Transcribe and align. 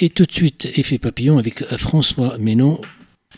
Et 0.00 0.10
tout 0.10 0.26
de 0.26 0.32
suite, 0.32 0.66
effet 0.76 0.98
papillon 0.98 1.38
avec 1.38 1.64
François 1.76 2.38
Ménon. 2.38 2.80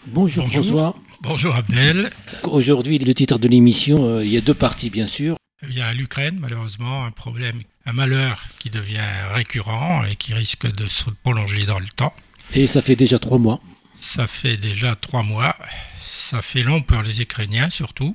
Bonjour, 0.09 0.47
François. 0.47 0.95
Bonjour 1.23 1.55
Abdel. 1.55 2.11
Aujourd'hui, 2.45 2.99
le 2.99 3.15
titre 3.15 3.39
de 3.39 3.49
l'émission, 3.49 4.05
euh, 4.05 4.25
il 4.25 4.31
y 4.31 4.37
a 4.37 4.43
deux 4.43 4.53
parties 4.53 4.91
bien 4.91 5.07
sûr. 5.07 5.37
Il 5.63 5.73
y 5.73 5.81
a 5.81 5.95
l'Ukraine, 5.95 6.37
malheureusement, 6.39 7.07
un 7.07 7.13
problème, 7.13 7.63
un 7.87 7.93
malheur 7.95 8.45
qui 8.59 8.69
devient 8.69 9.01
récurrent 9.33 10.05
et 10.05 10.17
qui 10.17 10.35
risque 10.35 10.71
de 10.71 10.87
se 10.89 11.09
prolonger 11.23 11.65
dans 11.65 11.79
le 11.79 11.89
temps. 11.97 12.13
Et 12.55 12.67
ça 12.67 12.83
fait 12.83 12.97
déjà 12.97 13.19
trois 13.19 13.39
mois. 13.39 13.63
Ça 13.95 14.27
fait 14.27 14.59
déjà 14.59 14.97
trois 14.97 15.23
mois. 15.23 15.57
Ça 16.03 16.43
fait 16.43 16.63
long 16.63 16.83
pour 16.83 17.01
les 17.01 17.23
Ukrainiens 17.23 17.71
surtout. 17.71 18.15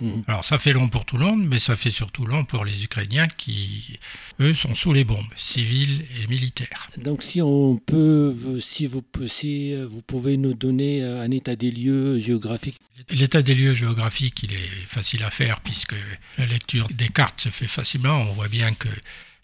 Mhm. 0.00 0.24
Alors 0.26 0.44
ça 0.44 0.58
fait 0.58 0.72
long 0.72 0.88
pour 0.88 1.04
tout 1.04 1.16
le 1.16 1.24
monde, 1.24 1.46
mais 1.46 1.58
ça 1.58 1.76
fait 1.76 1.90
surtout 1.90 2.26
long 2.26 2.44
pour 2.44 2.64
les 2.64 2.84
Ukrainiens 2.84 3.26
qui, 3.26 3.98
eux, 4.40 4.54
sont 4.54 4.74
sous 4.74 4.92
les 4.92 5.04
bombes, 5.04 5.32
civiles 5.36 6.04
et 6.20 6.26
militaires. 6.26 6.88
Donc 6.96 7.22
si 7.22 7.42
on 7.42 7.76
peut, 7.76 8.34
si 8.60 8.86
vous, 8.86 9.02
si 9.26 9.74
vous 9.74 10.02
pouvez 10.02 10.36
nous 10.36 10.54
donner 10.54 11.02
un 11.02 11.30
état 11.30 11.56
des 11.56 11.70
lieux 11.70 12.18
géographiques. 12.18 12.76
L'état 13.08 13.42
des 13.42 13.54
lieux 13.54 13.74
géographiques, 13.74 14.42
il 14.42 14.52
est 14.52 14.86
facile 14.86 15.22
à 15.22 15.30
faire 15.30 15.60
puisque 15.60 15.96
la 16.38 16.46
lecture 16.46 16.88
des 16.88 17.08
cartes 17.08 17.40
se 17.40 17.48
fait 17.48 17.68
facilement. 17.68 18.18
On 18.22 18.32
voit 18.32 18.48
bien 18.48 18.74
que 18.74 18.88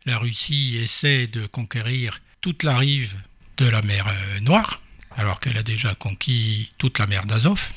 la 0.04 0.18
Russie 0.18 0.78
essaie 0.80 1.26
de 1.26 1.46
conquérir 1.46 2.20
toute 2.40 2.62
la 2.62 2.78
rive 2.78 3.16
de 3.56 3.68
la 3.68 3.82
mer 3.82 4.06
euh, 4.06 4.40
Noire, 4.40 4.80
alors 5.10 5.40
qu'elle 5.40 5.56
a 5.56 5.62
déjà 5.62 5.94
conquis 5.94 6.70
toute 6.78 6.98
la 6.98 7.06
mer 7.06 7.26
d'Azov 7.26 7.72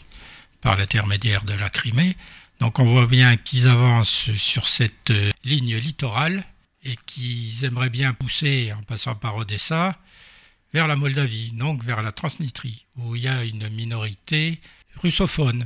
par 0.62 0.78
l'intermédiaire 0.78 1.44
de 1.44 1.54
la 1.54 1.70
Crimée. 1.70 2.16
Donc 2.60 2.80
on 2.80 2.86
voit 2.86 3.08
bien 3.08 3.38
qu'ils 3.38 3.68
avancent 3.68 4.32
sur 4.34 4.68
cette 4.68 5.12
euh, 5.12 5.32
ligne 5.44 5.78
littorale 5.78 6.44
et 6.84 6.96
qu'ils 7.06 7.64
aimeraient 7.64 7.90
bien 7.90 8.14
pousser 8.14 8.74
en 8.74 8.84
passant 8.84 9.16
par 9.16 9.38
Odessa 9.38 9.98
vers 10.74 10.88
la 10.88 10.96
Moldavie, 10.96 11.52
donc 11.54 11.84
vers 11.84 12.02
la 12.02 12.12
Transnistrie, 12.12 12.86
où 12.98 13.16
il 13.16 13.24
y 13.24 13.28
a 13.28 13.44
une 13.44 13.70
minorité 13.70 14.60
russophone. 14.98 15.66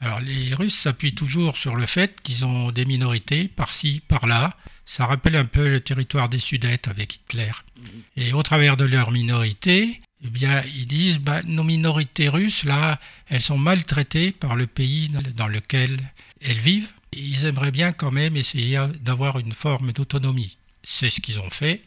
Alors 0.00 0.20
les 0.20 0.54
Russes 0.54 0.78
s'appuient 0.78 1.14
toujours 1.14 1.58
sur 1.58 1.76
le 1.76 1.86
fait 1.86 2.20
qu'ils 2.22 2.44
ont 2.44 2.72
des 2.72 2.86
minorités 2.86 3.48
par-ci, 3.48 4.00
par-là. 4.08 4.56
Ça 4.86 5.04
rappelle 5.04 5.36
un 5.36 5.44
peu 5.44 5.68
le 5.68 5.80
territoire 5.80 6.30
des 6.30 6.38
Sudètes 6.38 6.88
avec 6.88 7.16
Hitler. 7.16 7.52
Et 8.16 8.32
au 8.32 8.42
travers 8.42 8.76
de 8.78 8.84
leur 8.84 9.10
minorité, 9.10 10.00
eh 10.22 10.28
bien, 10.28 10.62
ils 10.74 10.86
disent 10.86 11.18
bah, 11.18 11.42
nos 11.44 11.64
minorités 11.64 12.28
russes, 12.28 12.64
là, 12.64 13.00
elles 13.28 13.40
sont 13.40 13.58
maltraitées 13.58 14.32
par 14.32 14.54
le 14.56 14.66
pays 14.66 15.08
dans 15.34 15.48
lequel 15.48 15.98
elles 16.42 16.58
vivent. 16.58 16.90
Ils 17.12 17.46
aimeraient 17.46 17.70
bien 17.70 17.92
quand 17.92 18.10
même 18.10 18.36
essayer 18.36 18.78
d'avoir 19.00 19.38
une 19.38 19.52
forme 19.52 19.92
d'autonomie. 19.92 20.56
C'est 20.82 21.10
ce 21.10 21.20
qu'ils 21.20 21.40
ont 21.40 21.50
fait 21.50 21.82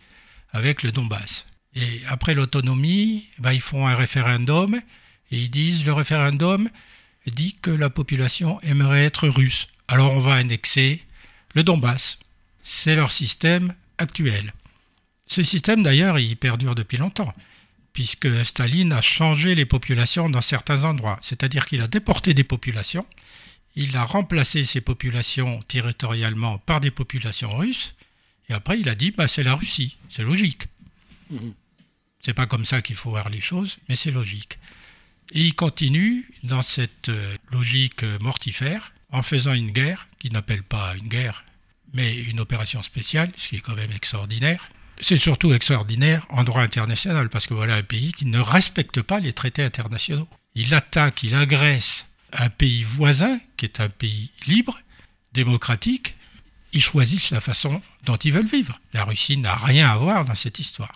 avec 0.52 0.84
le 0.84 0.92
Donbass. 0.92 1.46
Et 1.76 2.02
après 2.08 2.34
l'autonomie, 2.34 3.26
bah, 3.40 3.54
ils 3.54 3.62
font 3.62 3.88
un 3.88 3.96
référendum 3.96 4.80
et 5.32 5.38
ils 5.38 5.52
disent 5.52 5.86
le 5.86 5.94
référendum 5.94 6.70
dit 7.28 7.56
que 7.62 7.72
la 7.72 7.90
population 7.90 8.60
aimerait 8.62 9.06
être 9.06 9.28
russe. 9.28 9.68
Alors 9.88 10.14
on 10.14 10.20
va 10.20 10.34
annexer 10.34 11.02
le 11.56 11.64
Donbass. 11.64 12.18
C'est 12.64 12.96
leur 12.96 13.12
système 13.12 13.74
actuel. 13.98 14.54
Ce 15.26 15.44
système 15.44 15.84
d'ailleurs, 15.84 16.20
il 16.20 16.36
perdure 16.36 16.76
depuis 16.76 16.98
longtemps 16.98 17.34
puisque 17.94 18.44
Staline 18.44 18.92
a 18.92 19.02
changé 19.02 19.56
les 19.56 19.66
populations 19.66 20.30
dans 20.30 20.42
certains 20.42 20.84
endroits. 20.84 21.20
C'est-à-dire 21.22 21.68
qu'il 21.68 21.81
a 21.81 21.88
déporté 21.88 22.34
des 22.34 22.44
populations, 22.44 23.06
il 23.76 23.96
a 23.96 24.04
remplacé 24.04 24.66
ces 24.66 24.81
populations 24.81 25.62
territorialement 25.64 26.58
par 26.58 26.81
des 26.81 26.92
populations 26.92 27.56
russes, 27.56 27.94
et 28.50 28.54
après 28.54 28.80
il 28.80 28.90
a 28.90 28.96
dit 28.96 29.12
bah, 29.12 29.28
c'est 29.28 29.44
la 29.44 29.56
Russie, 29.56 29.98
c'est 30.09 30.24
logique. 30.24 30.68
Mhm. 31.30 31.54
C'est 32.20 32.34
pas 32.34 32.46
comme 32.46 32.66
ça 32.66 32.81
qu'il 32.81 32.96
faut 32.96 33.12
voir 33.12 33.30
les 33.30 33.42
choses, 33.42 33.78
mais 33.90 33.96
c'est 33.96 34.12
logique. 34.12 34.58
Et 35.34 35.42
il 35.42 35.56
continue 35.56 36.30
dans 36.44 36.62
cette 36.62 37.10
euh, 37.10 37.36
logique 37.52 38.04
mortifère 38.22 38.94
en 39.12 39.22
faisant 39.22 39.54
une 39.54 39.72
guerre, 39.72 40.08
qui 40.20 40.30
n'appelle 40.31 40.64
pas 40.64 40.96
une 40.96 41.08
guerre, 41.08 41.44
mais 41.94 42.16
une 42.16 42.40
opération 42.40 42.81
spéciale, 42.81 43.31
ce 43.38 43.50
qui 43.50 43.58
est 43.58 43.62
quand 43.62 43.75
même 43.75 43.92
extraordinaire, 43.92 44.70
c'est 45.00 45.18
surtout 45.18 45.54
extraordinaire 45.54 46.26
en 46.30 46.44
droit 46.44 46.62
international, 46.62 47.30
parce 47.30 47.48
que 47.48 47.54
voilà 47.54 47.76
un 47.76 47.84
pays 47.84 48.14
qui 48.14 48.26
ne 48.26 48.40
respecte 48.40 49.02
pas 49.02 49.20
les 49.20 49.34
traités 49.34 49.64
internationaux. 49.64 50.28
Il 50.56 50.74
attaque, 50.74 51.24
il 51.24 51.36
agresse 51.36 52.06
un 52.31 52.50
pays 52.50 52.84
voisin, 52.84 53.40
qui 53.58 53.66
est 53.66 53.80
un 53.80 53.90
pays 53.90 54.31
libre, 54.48 54.80
démocratique, 55.34 56.16
ils 56.74 56.81
choisissent 56.81 57.31
la 57.31 57.42
façon 57.42 57.81
dont 58.06 58.18
ils 58.18 58.34
veulent 58.34 58.48
vivre. 58.48 58.80
La 58.94 59.04
Russie 59.04 59.38
n'a 59.38 59.56
rien 59.56 59.90
à 59.90 59.98
voir 59.98 60.25
dans 60.25 60.36
cette 60.36 60.60
histoire. 60.60 60.92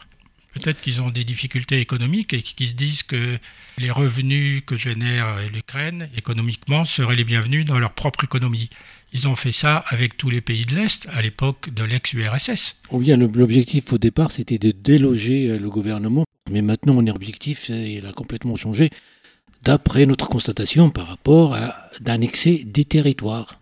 Peut-être 0.57 0.81
qu'ils 0.81 1.01
ont 1.03 1.09
des 1.09 1.23
difficultés 1.23 1.79
économiques 1.79 2.33
et 2.33 2.41
qu'ils 2.41 2.69
se 2.69 2.73
disent 2.73 3.03
que 3.03 3.37
les 3.77 3.91
revenus 3.91 4.63
que 4.65 4.75
génère 4.75 5.37
l'Ukraine 5.53 6.09
économiquement 6.17 6.83
seraient 6.83 7.15
les 7.15 7.23
bienvenus 7.23 7.65
dans 7.65 7.77
leur 7.77 7.93
propre 7.93 8.23
économie. 8.23 8.71
Ils 9.13 9.27
ont 9.27 9.35
fait 9.35 9.51
ça 9.51 9.83
avec 9.87 10.17
tous 10.17 10.31
les 10.31 10.41
pays 10.41 10.65
de 10.65 10.75
l'Est 10.75 11.07
à 11.11 11.21
l'époque 11.21 11.69
de 11.69 11.83
l'ex-URSS. 11.83 12.75
Ou 12.91 12.99
bien 12.99 13.17
l'objectif 13.17 13.93
au 13.93 13.99
départ 13.99 14.31
c'était 14.31 14.57
de 14.57 14.71
déloger 14.71 15.51
euh, 15.51 15.59
le 15.59 15.69
gouvernement, 15.69 16.25
mais 16.49 16.63
maintenant 16.63 16.95
mon 16.95 17.05
objectif 17.07 17.69
il 17.69 18.05
a 18.07 18.13
complètement 18.13 18.55
changé 18.55 18.89
d'après 19.61 20.07
notre 20.07 20.27
constatation 20.27 20.89
par 20.89 21.07
rapport 21.07 21.53
à 21.53 21.75
d'annexer 22.01 22.63
des 22.65 22.85
territoires. 22.85 23.59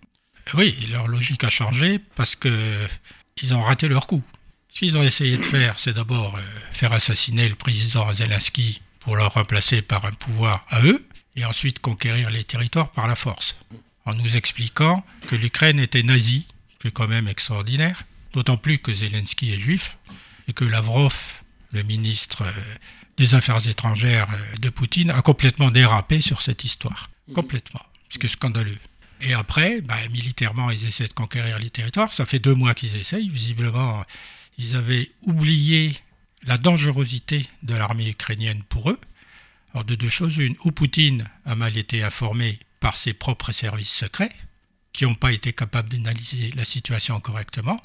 Oui, 0.53 0.75
leur 0.89 1.07
logique 1.07 1.43
a 1.43 1.49
changé 1.49 1.99
parce 2.15 2.35
qu'ils 2.35 3.53
ont 3.53 3.61
raté 3.61 3.87
leur 3.89 4.07
coup. 4.07 4.21
Ce 4.75 4.81
qu'ils 4.81 4.97
ont 4.97 5.03
essayé 5.03 5.37
de 5.37 5.45
faire, 5.45 5.79
c'est 5.79 5.93
d'abord 5.93 6.35
euh, 6.35 6.41
faire 6.73 6.91
assassiner 6.91 7.47
le 7.47 7.55
président 7.55 8.13
Zelensky 8.13 8.81
pour 8.99 9.15
le 9.15 9.23
remplacer 9.23 9.81
par 9.81 10.03
un 10.03 10.11
pouvoir 10.11 10.65
à 10.67 10.83
eux, 10.83 11.07
et 11.37 11.45
ensuite 11.45 11.79
conquérir 11.79 12.29
les 12.29 12.43
territoires 12.43 12.91
par 12.91 13.07
la 13.07 13.15
force, 13.15 13.55
en 14.03 14.13
nous 14.15 14.35
expliquant 14.35 15.05
que 15.27 15.37
l'Ukraine 15.37 15.79
était 15.79 16.03
nazie, 16.03 16.45
c'est 16.83 16.91
quand 16.91 17.07
même 17.07 17.29
extraordinaire, 17.29 18.03
d'autant 18.33 18.57
plus 18.57 18.79
que 18.79 18.93
Zelensky 18.93 19.53
est 19.53 19.59
juif, 19.59 19.97
et 20.49 20.53
que 20.53 20.65
Lavrov, 20.65 21.41
le 21.71 21.83
ministre 21.83 22.41
euh, 22.41 22.51
des 23.15 23.33
Affaires 23.33 23.65
étrangères 23.69 24.27
euh, 24.33 24.57
de 24.57 24.69
Poutine, 24.69 25.09
a 25.09 25.21
complètement 25.21 25.71
dérapé 25.71 26.19
sur 26.19 26.41
cette 26.41 26.65
histoire. 26.65 27.09
Complètement. 27.33 27.81
Ce 28.09 28.17
qui 28.17 28.25
est 28.25 28.29
scandaleux. 28.29 28.77
Et 29.21 29.33
après, 29.33 29.79
bah, 29.79 29.95
militairement, 30.11 30.69
ils 30.69 30.85
essaient 30.85 31.07
de 31.07 31.13
conquérir 31.13 31.59
les 31.59 31.69
territoires. 31.69 32.11
Ça 32.11 32.25
fait 32.25 32.39
deux 32.39 32.53
mois 32.53 32.73
qu'ils 32.73 32.97
essayent. 32.97 33.29
Visiblement, 33.29 34.03
ils 34.57 34.75
avaient 34.75 35.11
oublié 35.23 35.95
la 36.43 36.57
dangerosité 36.57 37.47
de 37.63 37.75
l'armée 37.75 38.09
ukrainienne 38.09 38.63
pour 38.63 38.89
eux. 38.89 38.99
Alors 39.73 39.83
de 39.83 39.95
deux 39.95 40.09
choses, 40.09 40.37
une, 40.37 40.55
ou 40.63 40.71
Poutine 40.71 41.29
a 41.45 41.55
mal 41.55 41.77
été 41.77 42.03
informé 42.03 42.59
par 42.79 42.95
ses 42.95 43.13
propres 43.13 43.51
services 43.51 43.93
secrets, 43.93 44.31
qui 44.93 45.03
n'ont 45.03 45.15
pas 45.15 45.33
été 45.33 45.51
capables 45.51 45.89
d'analyser 45.89 46.51
la 46.55 46.65
situation 46.65 47.19
correctement, 47.19 47.81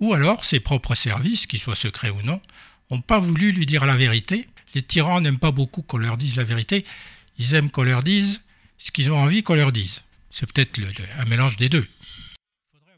ou 0.00 0.12
alors 0.14 0.44
ses 0.44 0.60
propres 0.60 0.94
services, 0.94 1.46
qu'ils 1.46 1.58
soient 1.58 1.74
secrets 1.74 2.10
ou 2.10 2.22
non, 2.22 2.40
n'ont 2.90 3.00
pas 3.00 3.18
voulu 3.18 3.52
lui 3.52 3.66
dire 3.66 3.86
la 3.86 3.96
vérité. 3.96 4.46
Les 4.74 4.82
tyrans 4.82 5.20
n'aiment 5.20 5.38
pas 5.38 5.50
beaucoup 5.50 5.82
qu'on 5.82 5.98
leur 5.98 6.16
dise 6.16 6.36
la 6.36 6.44
vérité, 6.44 6.84
ils 7.38 7.54
aiment 7.54 7.70
qu'on 7.70 7.82
leur 7.82 8.02
dise 8.02 8.42
ce 8.78 8.90
qu'ils 8.90 9.10
ont 9.10 9.18
envie 9.18 9.42
qu'on 9.42 9.54
leur 9.54 9.72
dise. 9.72 10.02
C'est 10.30 10.52
peut-être 10.52 10.78
un 11.18 11.24
mélange 11.24 11.56
des 11.56 11.68
deux. 11.68 11.86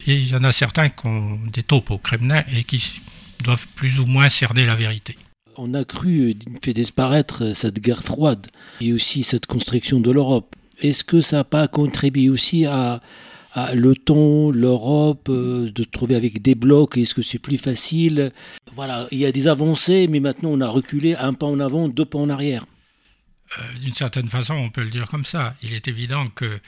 Et 0.06 0.14
il 0.14 0.28
y 0.28 0.34
en 0.34 0.44
a 0.44 0.52
certains 0.52 0.88
qui 0.88 1.06
ont 1.06 1.38
des 1.52 1.62
taupes 1.62 1.90
au 1.90 1.98
Kremlin 1.98 2.44
et 2.54 2.64
qui 2.64 3.02
doivent 3.42 3.66
plus 3.74 3.98
ou 4.00 4.06
moins 4.06 4.28
cerner 4.28 4.64
la 4.64 4.76
vérité. 4.76 5.16
On 5.56 5.74
a 5.74 5.84
cru 5.84 6.34
fait 6.62 6.74
disparaître 6.74 7.54
cette 7.54 7.80
guerre 7.80 8.02
froide 8.02 8.46
et 8.80 8.92
aussi 8.92 9.24
cette 9.24 9.46
construction 9.46 10.00
de 10.00 10.10
l'Europe. 10.10 10.54
Est-ce 10.80 11.02
que 11.02 11.20
ça 11.20 11.38
n'a 11.38 11.44
pas 11.44 11.66
contribué 11.66 12.28
aussi 12.28 12.66
à, 12.66 13.00
l'OTAN, 13.72 14.50
l'Europe, 14.50 15.28
euh, 15.30 15.70
de 15.72 15.84
trouver 15.84 16.14
avec 16.14 16.42
des 16.42 16.54
blocs 16.54 16.98
Est-ce 16.98 17.14
que 17.14 17.22
c'est 17.22 17.38
plus 17.38 17.56
facile? 17.56 18.30
Voilà, 18.74 19.06
il 19.10 19.18
y 19.18 19.24
a 19.24 19.32
des 19.32 19.48
avancées, 19.48 20.08
mais 20.08 20.20
maintenant 20.20 20.50
on 20.50 20.60
a 20.60 20.68
reculé 20.68 21.14
un 21.14 21.32
pas 21.32 21.46
en 21.46 21.58
avant, 21.58 21.88
deux 21.88 22.04
pas 22.04 22.18
en 22.18 22.28
arrière. 22.28 22.66
Euh, 23.58 23.78
d'une 23.78 23.94
certaine 23.94 24.28
façon, 24.28 24.54
on 24.54 24.68
peut 24.68 24.84
le 24.84 24.90
dire 24.90 25.08
comme 25.08 25.24
ça. 25.24 25.54
Il 25.62 25.72
est 25.72 25.88
évident 25.88 26.26
que 26.26 26.60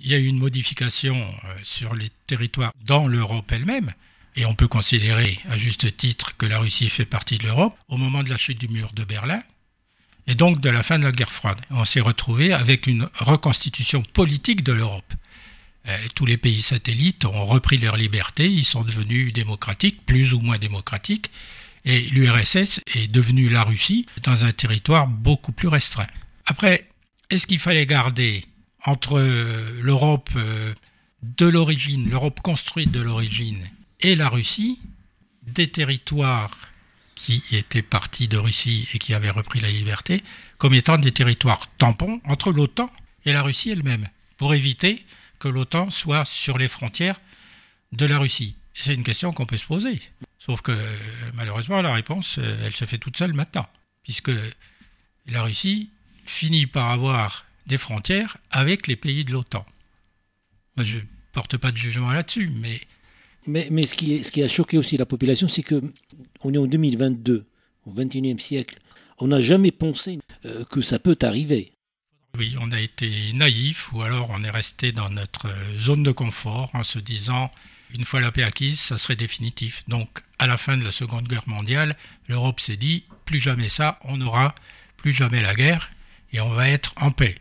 il 0.00 0.08
y 0.10 0.14
a 0.14 0.18
eu 0.18 0.26
une 0.26 0.38
modification 0.38 1.16
euh, 1.16 1.56
sur 1.62 1.94
les 1.94 2.10
territoires 2.26 2.72
dans 2.84 3.06
l'Europe 3.06 3.50
elle-même, 3.52 3.92
et 4.36 4.44
on 4.46 4.54
peut 4.54 4.68
considérer 4.68 5.40
à 5.48 5.56
juste 5.56 5.96
titre 5.96 6.36
que 6.36 6.46
la 6.46 6.60
Russie 6.60 6.88
fait 6.88 7.04
partie 7.04 7.38
de 7.38 7.44
l'Europe 7.44 7.76
au 7.88 7.96
moment 7.96 8.22
de 8.22 8.30
la 8.30 8.36
chute 8.36 8.60
du 8.60 8.68
mur 8.68 8.92
de 8.92 9.04
Berlin, 9.04 9.42
et 10.26 10.34
donc 10.34 10.60
de 10.60 10.70
la 10.70 10.82
fin 10.82 10.98
de 10.98 11.04
la 11.04 11.12
guerre 11.12 11.32
froide. 11.32 11.60
On 11.70 11.84
s'est 11.84 12.00
retrouvé 12.00 12.52
avec 12.52 12.86
une 12.86 13.08
reconstitution 13.18 14.02
politique 14.02 14.62
de 14.62 14.72
l'Europe. 14.72 15.12
Euh, 15.88 15.96
tous 16.14 16.26
les 16.26 16.36
pays 16.36 16.62
satellites 16.62 17.24
ont 17.24 17.46
repris 17.46 17.78
leur 17.78 17.96
liberté, 17.96 18.48
ils 18.48 18.64
sont 18.64 18.82
devenus 18.82 19.32
démocratiques, 19.32 20.04
plus 20.06 20.34
ou 20.34 20.40
moins 20.40 20.58
démocratiques, 20.58 21.30
et 21.84 22.02
l'URSS 22.02 22.80
est 22.94 23.08
devenue 23.08 23.48
la 23.48 23.62
Russie 23.62 24.06
dans 24.22 24.44
un 24.44 24.52
territoire 24.52 25.06
beaucoup 25.06 25.52
plus 25.52 25.68
restreint. 25.68 26.06
Après, 26.44 26.88
est-ce 27.30 27.46
qu'il 27.46 27.58
fallait 27.58 27.86
garder 27.86 28.44
entre 28.88 29.18
euh, 29.18 29.78
l'Europe 29.82 30.30
euh, 30.36 30.74
de 31.22 31.46
l'origine, 31.46 32.08
l'Europe 32.08 32.40
construite 32.40 32.90
de 32.90 33.02
l'origine, 33.02 33.68
et 34.00 34.16
la 34.16 34.28
Russie, 34.28 34.78
des 35.42 35.68
territoires 35.68 36.56
qui 37.14 37.42
étaient 37.50 37.82
partis 37.82 38.28
de 38.28 38.38
Russie 38.38 38.88
et 38.94 38.98
qui 38.98 39.12
avaient 39.12 39.30
repris 39.30 39.60
la 39.60 39.70
liberté 39.70 40.22
comme 40.56 40.74
étant 40.74 40.96
des 40.96 41.12
territoires 41.12 41.66
tampons 41.76 42.20
entre 42.24 42.52
l'OTAN 42.52 42.90
et 43.24 43.32
la 43.32 43.42
Russie 43.42 43.70
elle-même, 43.70 44.06
pour 44.36 44.54
éviter 44.54 45.04
que 45.38 45.48
l'OTAN 45.48 45.90
soit 45.90 46.24
sur 46.24 46.56
les 46.56 46.68
frontières 46.68 47.20
de 47.92 48.06
la 48.06 48.18
Russie. 48.18 48.54
C'est 48.74 48.94
une 48.94 49.04
question 49.04 49.32
qu'on 49.32 49.46
peut 49.46 49.56
se 49.56 49.66
poser. 49.66 50.00
Sauf 50.38 50.62
que 50.62 50.76
malheureusement, 51.34 51.82
la 51.82 51.92
réponse, 51.92 52.38
elle 52.38 52.74
se 52.74 52.84
fait 52.84 52.98
toute 52.98 53.16
seule 53.16 53.34
maintenant, 53.34 53.68
puisque 54.04 54.30
la 55.26 55.42
Russie 55.42 55.90
finit 56.24 56.66
par 56.66 56.90
avoir 56.90 57.47
des 57.68 57.78
frontières 57.78 58.38
avec 58.50 58.86
les 58.86 58.96
pays 58.96 59.24
de 59.24 59.32
l'OTAN. 59.32 59.64
Je 60.78 60.96
ne 60.96 61.02
porte 61.32 61.56
pas 61.56 61.70
de 61.70 61.76
jugement 61.76 62.10
là-dessus, 62.10 62.50
mais... 62.54 62.80
Mais, 63.46 63.68
mais 63.70 63.86
ce, 63.86 63.96
qui 63.96 64.22
ce 64.24 64.32
qui 64.32 64.42
a 64.42 64.48
choqué 64.48 64.76
aussi 64.76 64.96
la 64.96 65.06
population, 65.06 65.48
c'est 65.48 65.62
qu'on 65.62 66.52
est 66.52 66.58
en 66.58 66.66
2022, 66.66 67.46
au 67.86 67.92
XXIe 67.92 68.38
siècle. 68.38 68.78
On 69.18 69.28
n'a 69.28 69.40
jamais 69.40 69.70
pensé 69.70 70.18
euh, 70.44 70.64
que 70.64 70.80
ça 70.80 70.98
peut 70.98 71.16
arriver. 71.22 71.72
Oui, 72.36 72.54
on 72.60 72.70
a 72.72 72.80
été 72.80 73.32
naïf 73.32 73.90
ou 73.92 74.02
alors 74.02 74.28
on 74.30 74.44
est 74.44 74.50
resté 74.50 74.92
dans 74.92 75.08
notre 75.08 75.48
zone 75.78 76.02
de 76.02 76.12
confort 76.12 76.70
en 76.74 76.82
se 76.82 76.98
disant 76.98 77.50
une 77.94 78.04
fois 78.04 78.20
la 78.20 78.30
paix 78.30 78.42
acquise, 78.42 78.78
ça 78.78 78.98
serait 78.98 79.16
définitif. 79.16 79.82
Donc, 79.88 80.22
à 80.38 80.46
la 80.46 80.58
fin 80.58 80.76
de 80.76 80.84
la 80.84 80.90
Seconde 80.90 81.26
Guerre 81.26 81.48
mondiale, 81.48 81.96
l'Europe 82.28 82.60
s'est 82.60 82.76
dit 82.76 83.04
plus 83.24 83.40
jamais 83.40 83.70
ça, 83.70 83.98
on 84.04 84.18
n'aura 84.18 84.54
plus 84.98 85.12
jamais 85.12 85.40
la 85.42 85.54
guerre 85.54 85.90
et 86.32 86.40
on 86.40 86.50
va 86.50 86.68
être 86.68 86.92
en 86.96 87.10
paix 87.10 87.36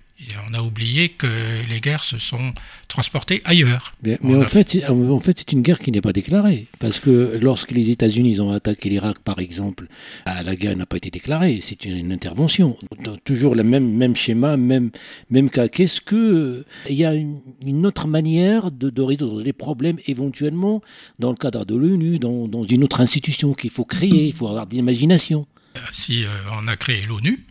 on 0.50 0.54
a 0.54 0.62
oublié 0.62 1.10
que 1.10 1.64
les 1.68 1.80
guerres 1.80 2.04
se 2.04 2.18
sont 2.18 2.54
transportées 2.88 3.42
ailleurs. 3.46 3.94
Mais, 4.04 4.18
en, 4.24 4.46
fait, 4.46 4.84
en 4.90 5.19
fait, 5.19 5.38
c'est 5.38 5.52
une 5.52 5.62
guerre 5.62 5.80
qui 5.80 5.92
n'est 5.92 6.02
pas 6.02 6.14
déclarée. 6.14 6.68
Parce 6.80 7.00
que 7.00 7.38
lorsque 7.40 7.72
les 7.72 7.92
États-Unis 7.92 8.40
ont 8.40 8.52
attaqué 8.52 8.90
l'Irak, 8.90 9.19
par 9.19 9.40
exemple, 9.40 9.88
ah, 10.25 10.42
la 10.42 10.56
guerre 10.56 10.75
n'a 10.75 10.86
pas 10.86 10.98
été 10.98 11.12
déclarée. 11.12 11.60
C'est 11.62 11.86
une, 11.86 12.12
intervention. 12.12 12.78
Toujours 13.25 13.54
le 13.54 13.64
même, 13.64 13.92
même 13.92 14.16
schéma, 14.16 14.58
même, 14.58 14.92
même 15.30 15.50
cas. 15.50 15.68
Qu'est-ce 15.68 16.02
que. 16.02 16.66
Il 16.90 16.96
y 16.96 17.06
a 17.06 17.13
une, 17.13 17.86
autre 17.86 18.08
manière 18.08 18.72
de, 18.72 18.90
de, 18.90 19.02
résoudre 19.02 19.42
les 19.42 19.54
problèmes 19.54 19.98
éventuellement 20.08 20.81
dans 21.20 21.30
le 21.30 21.36
cadre 21.38 21.66
de 21.66 21.75
l'ONU, 21.75 22.18
dans, 22.18 22.48
dans, 22.48 22.63
une 22.63 22.84
autre 22.84 23.02
institution 23.02 23.54
qu'il 23.54 23.70
faut 23.70 23.86
créer. 23.86 24.28
Il 24.28 24.34
faut 24.34 24.48
avoir 24.48 24.66
de 24.66 24.74
l'imagination? 24.74 25.48
Si 25.92 26.24
euh, 26.24 26.30
on 26.54 26.68
a 26.68 26.75
créé 26.75 27.06
l'ONU, 27.06 27.46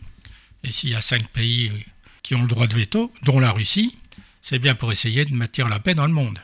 et 0.63 0.71
s'il 0.71 0.89
y 0.89 0.95
a 0.95 1.01
cinq 1.01 1.27
pays 1.29 1.71
qui 2.27 2.35
ont 2.35 2.41
le 2.41 2.47
droit 2.47 2.67
de 2.67 2.75
veto, 2.75 3.09
dont 3.23 3.39
la 3.39 3.51
Russie, 3.51 3.95
c'est 4.41 4.59
bien 4.59 4.75
pour 4.75 4.91
essayer 4.91 5.23
de 5.23 5.33
maintenir 5.33 5.69
la 5.69 5.79
paix 5.79 5.95
dans 5.95 6.05
le 6.05 6.11
monde. 6.11 6.39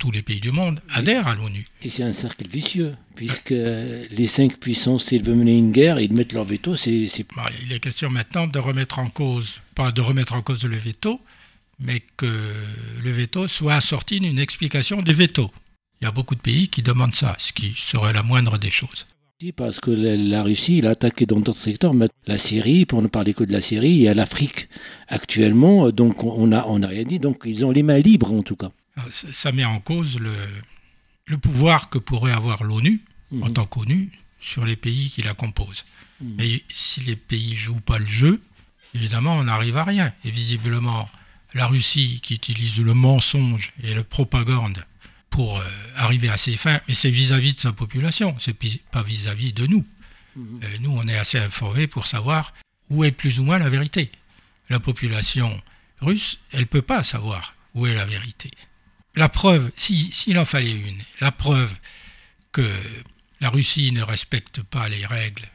Tous 0.00 0.10
les 0.10 0.22
pays 0.22 0.40
du 0.40 0.50
monde 0.50 0.82
adhèrent 0.92 1.28
à 1.28 1.36
l'ONU. 1.36 1.66
Et 1.82 1.90
c'est 1.90 2.02
un 2.02 2.12
cercle 2.12 2.48
vicieux, 2.48 2.96
puisque 3.14 3.50
les 3.50 4.26
cinq 4.26 4.58
puissances, 4.58 5.04
s'ils 5.04 5.22
veulent 5.22 5.36
mener 5.36 5.56
une 5.56 5.70
guerre, 5.70 6.00
ils 6.00 6.12
mettent 6.12 6.32
leur 6.32 6.44
veto, 6.44 6.74
c'est... 6.74 7.06
Bah, 7.36 7.48
il 7.62 7.72
est 7.72 7.78
question 7.78 8.10
maintenant 8.10 8.48
de 8.48 8.58
remettre 8.58 8.98
en 8.98 9.08
cause, 9.08 9.60
pas 9.76 9.92
de 9.92 10.00
remettre 10.00 10.34
en 10.34 10.42
cause 10.42 10.64
le 10.64 10.78
veto, 10.78 11.20
mais 11.78 12.02
que 12.16 12.26
le 13.00 13.10
veto 13.12 13.46
soit 13.46 13.74
assorti 13.74 14.18
d'une 14.18 14.40
explication 14.40 15.00
du 15.00 15.12
veto. 15.14 15.52
Il 16.00 16.06
y 16.06 16.08
a 16.08 16.12
beaucoup 16.12 16.34
de 16.34 16.40
pays 16.40 16.68
qui 16.68 16.82
demandent 16.82 17.14
ça, 17.14 17.36
ce 17.38 17.52
qui 17.52 17.74
serait 17.76 18.12
la 18.12 18.24
moindre 18.24 18.58
des 18.58 18.70
choses. 18.70 19.06
Parce 19.56 19.80
que 19.80 19.90
la 19.90 20.42
Russie, 20.42 20.78
il 20.78 20.86
a 20.86 20.90
attaqué 20.90 21.24
dans 21.24 21.40
d'autres 21.40 21.58
secteurs, 21.58 21.94
la 22.26 22.38
Syrie, 22.38 22.84
pour 22.84 23.00
ne 23.00 23.08
parler 23.08 23.32
que 23.32 23.44
de 23.44 23.52
la 23.52 23.62
Syrie, 23.62 24.04
et 24.04 24.08
à 24.08 24.14
l'Afrique 24.14 24.68
actuellement, 25.08 25.90
donc 25.90 26.24
on 26.24 26.48
n'a 26.48 26.68
on 26.68 26.82
a 26.82 26.86
rien 26.86 27.04
dit, 27.04 27.18
donc 27.18 27.42
ils 27.46 27.64
ont 27.64 27.70
les 27.70 27.82
mains 27.82 27.98
libres 27.98 28.32
en 28.32 28.42
tout 28.42 28.56
cas. 28.56 28.70
Ah, 28.96 29.06
ça 29.12 29.50
met 29.50 29.64
en 29.64 29.80
cause 29.80 30.18
le, 30.18 30.32
le 31.26 31.38
pouvoir 31.38 31.88
que 31.88 31.98
pourrait 31.98 32.32
avoir 32.32 32.64
l'ONU, 32.64 33.00
en 33.32 33.46
mhm. 33.46 33.52
tant 33.54 33.64
qu'ONU, 33.64 34.10
sur 34.40 34.66
les 34.66 34.76
pays 34.76 35.08
qui 35.08 35.22
la 35.22 35.32
composent. 35.32 35.84
Mhm. 36.20 36.34
Mais 36.36 36.62
si 36.70 37.00
les 37.00 37.16
pays 37.16 37.56
jouent 37.56 37.80
pas 37.80 37.98
le 37.98 38.06
jeu, 38.06 38.42
évidemment, 38.94 39.36
on 39.36 39.44
n'arrive 39.44 39.76
à 39.78 39.84
rien. 39.84 40.12
Et 40.24 40.30
visiblement, 40.30 41.08
la 41.54 41.66
Russie, 41.66 42.20
qui 42.22 42.34
utilise 42.34 42.78
le 42.78 42.92
mensonge 42.92 43.72
et 43.82 43.94
la 43.94 44.04
propagande 44.04 44.84
pour 45.30 45.58
euh, 45.58 45.64
arriver 45.96 46.28
à 46.28 46.36
ses 46.36 46.56
fins, 46.56 46.80
mais 46.86 46.94
c'est 46.94 47.10
vis-à-vis 47.10 47.54
de 47.54 47.60
sa 47.60 47.72
population, 47.72 48.36
c'est 48.40 48.56
pas 48.90 49.02
vis-à-vis 49.02 49.52
de 49.52 49.66
nous. 49.66 49.86
Mhm. 50.36 50.60
Euh, 50.62 50.78
nous, 50.80 50.90
on 50.90 51.06
est 51.08 51.16
assez 51.16 51.38
informés 51.38 51.86
pour 51.86 52.06
savoir 52.06 52.52
où 52.90 53.04
est 53.04 53.12
plus 53.12 53.40
ou 53.40 53.44
moins 53.44 53.58
la 53.58 53.68
vérité. 53.68 54.10
La 54.68 54.80
population 54.80 55.60
russe, 56.00 56.38
elle 56.52 56.60
ne 56.60 56.64
peut 56.64 56.82
pas 56.82 57.04
savoir 57.04 57.54
où 57.74 57.86
est 57.86 57.94
la 57.94 58.04
vérité. 58.04 58.50
La 59.14 59.28
preuve, 59.28 59.70
s'il 59.76 60.38
en 60.38 60.44
fallait 60.44 60.70
une, 60.70 61.02
la 61.20 61.32
preuve 61.32 61.74
que 62.52 62.66
la 63.40 63.50
Russie 63.50 63.92
ne 63.92 64.02
respecte 64.02 64.62
pas 64.62 64.88
les 64.88 65.06
règles 65.06 65.48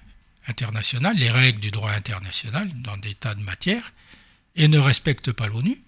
internationales, 0.48 1.16
les 1.18 1.32
règles 1.32 1.60
du 1.60 1.72
droit 1.72 1.92
international 1.92 2.70
dans 2.82 2.98
des 2.98 3.16
tas 3.16 3.36
de 3.36 3.42
matières, 3.42 3.94
et 4.56 4.68
ne 4.68 4.80
respecte 4.80 5.32
pas 5.32 5.48
l'ONU, 5.48 5.82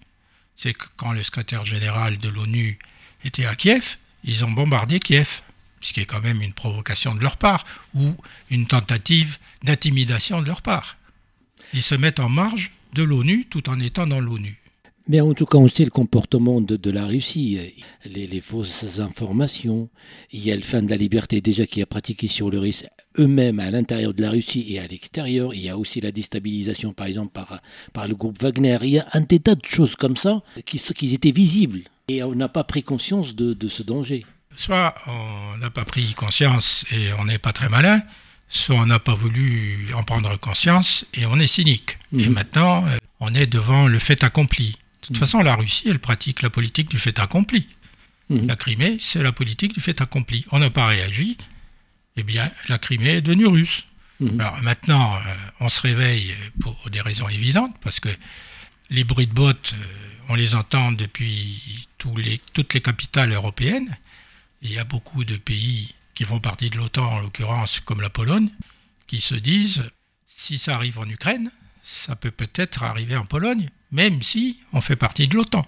c'est 0.56 0.74
que 0.74 0.86
quand 0.96 1.12
le 1.12 1.22
secrétaire 1.22 1.64
général 1.64 2.18
de 2.18 2.28
l'ONU 2.28 2.78
étaient 3.24 3.46
à 3.46 3.54
Kiev, 3.54 3.96
ils 4.24 4.44
ont 4.44 4.50
bombardé 4.50 5.00
Kiev, 5.00 5.42
ce 5.80 5.92
qui 5.92 6.00
est 6.00 6.06
quand 6.06 6.20
même 6.20 6.42
une 6.42 6.52
provocation 6.52 7.14
de 7.14 7.20
leur 7.20 7.36
part, 7.36 7.64
ou 7.94 8.16
une 8.50 8.66
tentative 8.66 9.38
d'intimidation 9.62 10.42
de 10.42 10.46
leur 10.46 10.62
part. 10.62 10.96
Ils 11.72 11.82
se 11.82 11.94
mettent 11.94 12.20
en 12.20 12.28
marge 12.28 12.70
de 12.94 13.02
l'ONU 13.02 13.46
tout 13.48 13.68
en 13.68 13.78
étant 13.80 14.06
dans 14.06 14.20
l'ONU. 14.20 14.56
Mais 15.08 15.22
en 15.22 15.32
tout 15.32 15.46
cas, 15.46 15.56
on 15.56 15.68
sait 15.68 15.84
le 15.84 15.90
comportement 15.90 16.60
de, 16.60 16.90
la 16.90 17.06
Russie, 17.06 17.58
les, 18.04 18.40
fausses 18.42 19.00
informations. 19.00 19.88
Il 20.32 20.44
y 20.46 20.52
a 20.52 20.56
le 20.56 20.62
fin 20.62 20.82
de 20.82 20.90
la 20.90 20.96
liberté 20.96 21.40
déjà 21.40 21.66
qui 21.66 21.80
a 21.80 21.86
pratiqué 21.86 22.28
sur 22.28 22.50
le 22.50 22.58
risque 22.58 22.86
eux-mêmes 23.18 23.58
à 23.58 23.70
l'intérieur 23.70 24.12
de 24.12 24.22
la 24.22 24.30
Russie 24.30 24.66
et 24.68 24.78
à 24.78 24.86
l'extérieur. 24.86 25.54
Il 25.54 25.60
y 25.60 25.70
a 25.70 25.78
aussi 25.78 26.02
la 26.02 26.12
déstabilisation, 26.12 26.92
par 26.92 27.06
exemple, 27.06 27.32
par, 27.32 27.60
par 27.94 28.06
le 28.06 28.14
groupe 28.14 28.40
Wagner. 28.42 28.76
Il 28.82 28.90
y 28.90 28.98
a 28.98 29.08
un 29.14 29.22
tas 29.22 29.54
de 29.54 29.64
choses 29.64 29.96
comme 29.96 30.16
ça 30.16 30.42
qui, 30.66 30.78
qui 30.78 31.14
étaient 31.14 31.32
visibles. 31.32 31.84
Et 32.08 32.22
on 32.22 32.34
n'a 32.34 32.48
pas 32.48 32.64
pris 32.64 32.82
conscience 32.82 33.34
de, 33.34 33.68
ce 33.68 33.82
danger. 33.82 34.26
Soit 34.56 34.94
on 35.06 35.56
n'a 35.56 35.70
pas 35.70 35.84
pris 35.84 36.12
conscience 36.14 36.84
et 36.90 37.12
on 37.18 37.24
n'est 37.24 37.38
pas 37.38 37.52
très 37.52 37.68
malin, 37.70 38.02
soit 38.48 38.76
on 38.76 38.86
n'a 38.86 38.98
pas 38.98 39.14
voulu 39.14 39.88
en 39.94 40.02
prendre 40.02 40.38
conscience 40.38 41.06
et 41.14 41.24
on 41.24 41.38
est 41.38 41.46
cynique. 41.46 41.98
Et 42.12 42.28
mhm. 42.28 42.32
maintenant, 42.32 42.86
euh, 42.86 42.98
on 43.20 43.34
est 43.34 43.46
devant 43.46 43.86
le 43.86 43.98
fait 43.98 44.22
accompli. 44.22 44.76
De 45.02 45.06
toute 45.06 45.16
mhm. 45.16 45.20
façon, 45.20 45.38
la 45.40 45.56
Russie, 45.56 45.88
elle 45.88 45.98
pratique 45.98 46.42
la 46.42 46.50
politique 46.50 46.90
du 46.90 46.98
fait 46.98 47.18
accompli. 47.18 47.68
Mhm. 48.30 48.46
La 48.46 48.56
Crimée, 48.56 48.98
c'est 49.00 49.22
la 49.22 49.32
politique 49.32 49.74
du 49.74 49.80
fait 49.80 50.00
accompli. 50.00 50.44
On 50.50 50.58
n'a 50.58 50.70
pas 50.70 50.86
réagi, 50.86 51.36
eh 52.16 52.22
bien, 52.22 52.50
la 52.68 52.78
Crimée 52.78 53.16
est 53.16 53.22
devenue 53.22 53.46
russe. 53.46 53.84
Alors 54.20 54.60
maintenant, 54.62 55.14
euh, 55.14 55.20
on 55.60 55.68
se 55.68 55.80
réveille 55.80 56.34
pour 56.60 56.90
des 56.90 57.00
raisons 57.00 57.28
évidentes, 57.28 57.76
parce 57.82 58.00
que 58.00 58.08
les 58.90 59.04
bruits 59.04 59.28
de 59.28 59.32
bottes, 59.32 59.74
euh, 59.78 59.84
on 60.28 60.34
les 60.34 60.56
entend 60.56 60.90
depuis 60.90 61.86
toutes 61.98 62.74
les 62.74 62.80
capitales 62.80 63.32
européennes. 63.32 63.96
Il 64.60 64.72
y 64.72 64.78
a 64.78 64.84
beaucoup 64.84 65.24
de 65.24 65.36
pays 65.36 65.94
qui 66.14 66.24
font 66.24 66.40
partie 66.40 66.68
de 66.68 66.76
l'OTAN, 66.76 67.06
en 67.06 67.20
l'occurrence 67.20 67.78
comme 67.78 68.00
la 68.00 68.10
Pologne, 68.10 68.50
qui 69.06 69.20
se 69.20 69.36
disent, 69.36 69.88
si 70.26 70.58
ça 70.58 70.74
arrive 70.74 70.98
en 70.98 71.08
Ukraine, 71.08 71.52
ça 71.84 72.16
peut 72.16 72.32
peut-être 72.32 72.82
arriver 72.82 73.16
en 73.16 73.24
Pologne, 73.24 73.70
même 73.90 74.22
si 74.22 74.58
on 74.72 74.80
fait 74.80 74.96
partie 74.96 75.28
de 75.28 75.34
l'OTAN. 75.34 75.66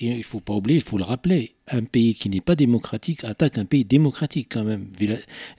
il 0.00 0.18
ne 0.18 0.22
faut 0.22 0.40
pas 0.40 0.54
oublier, 0.54 0.78
il 0.78 0.84
faut 0.84 0.98
le 0.98 1.04
rappeler, 1.04 1.54
un 1.68 1.84
pays 1.84 2.14
qui 2.14 2.28
n'est 2.30 2.40
pas 2.40 2.56
démocratique 2.56 3.24
attaque 3.24 3.58
un 3.58 3.64
pays 3.64 3.84
démocratique 3.84 4.48
quand 4.50 4.64
même. 4.64 4.90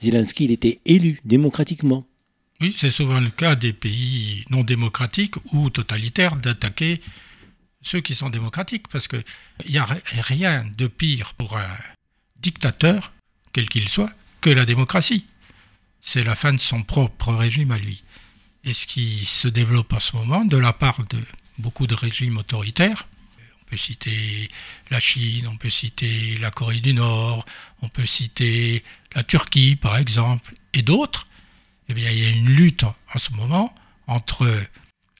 Zelensky, 0.00 0.44
il 0.44 0.52
était 0.52 0.80
élu 0.84 1.20
démocratiquement. 1.24 2.06
Oui, 2.60 2.74
c'est 2.76 2.90
souvent 2.90 3.18
le 3.18 3.30
cas 3.30 3.56
des 3.56 3.72
pays 3.72 4.44
non 4.50 4.62
démocratiques 4.62 5.34
ou 5.52 5.70
totalitaires 5.70 6.36
d'attaquer 6.36 7.00
ceux 7.82 8.00
qui 8.00 8.14
sont 8.14 8.30
démocratiques, 8.30 8.88
parce 8.88 9.08
qu'il 9.08 9.24
n'y 9.68 9.78
a 9.78 9.86
rien 10.04 10.64
de 10.76 10.86
pire 10.86 11.34
pour 11.34 11.56
un 11.56 11.76
dictateur, 12.40 13.12
quel 13.52 13.68
qu'il 13.68 13.88
soit, 13.88 14.12
que 14.40 14.50
la 14.50 14.64
démocratie. 14.64 15.26
C'est 16.00 16.24
la 16.24 16.34
fin 16.34 16.52
de 16.52 16.58
son 16.58 16.82
propre 16.82 17.32
régime 17.32 17.72
à 17.72 17.78
lui. 17.78 18.02
Et 18.64 18.74
ce 18.74 18.86
qui 18.86 19.24
se 19.24 19.48
développe 19.48 19.92
en 19.92 20.00
ce 20.00 20.16
moment 20.16 20.44
de 20.44 20.56
la 20.56 20.72
part 20.72 21.04
de 21.10 21.18
beaucoup 21.58 21.86
de 21.86 21.94
régimes 21.94 22.38
autoritaires, 22.38 23.08
on 23.60 23.70
peut 23.70 23.76
citer 23.76 24.50
la 24.90 25.00
Chine, 25.00 25.46
on 25.48 25.56
peut 25.56 25.70
citer 25.70 26.38
la 26.38 26.50
Corée 26.50 26.80
du 26.80 26.94
Nord, 26.94 27.44
on 27.80 27.88
peut 27.88 28.06
citer 28.06 28.84
la 29.14 29.22
Turquie 29.22 29.76
par 29.76 29.96
exemple, 29.96 30.54
et 30.72 30.82
d'autres, 30.82 31.26
eh 31.88 31.92
il 31.92 32.00
y 32.00 32.26
a 32.26 32.28
une 32.30 32.48
lutte 32.48 32.84
en 32.84 33.18
ce 33.18 33.32
moment 33.32 33.74
entre 34.06 34.62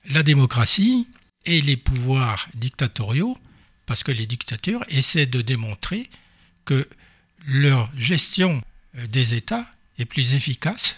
la 0.04 0.22
démocratie 0.22 1.06
et 1.44 1.60
les 1.60 1.76
pouvoirs 1.76 2.48
dictatoriaux, 2.54 3.36
parce 3.86 4.04
que 4.04 4.12
les 4.12 4.26
dictatures 4.26 4.84
essaient 4.88 5.26
de 5.26 5.42
démontrer 5.42 6.08
que 6.64 6.88
leur 7.46 7.90
gestion 7.96 8.62
euh, 8.96 9.06
des 9.06 9.34
États 9.34 9.66
est 9.98 10.04
plus 10.04 10.34
efficace 10.34 10.96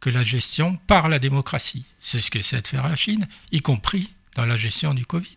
que 0.00 0.10
la 0.10 0.24
gestion 0.24 0.76
par 0.86 1.08
la 1.08 1.18
démocratie. 1.18 1.84
C'est 2.00 2.20
ce 2.20 2.30
qu'essaie 2.30 2.60
de 2.60 2.68
faire 2.68 2.88
la 2.88 2.96
Chine, 2.96 3.26
y 3.50 3.60
compris 3.60 4.12
dans 4.36 4.46
la 4.46 4.56
gestion 4.56 4.94
du 4.94 5.04
Covid. 5.06 5.36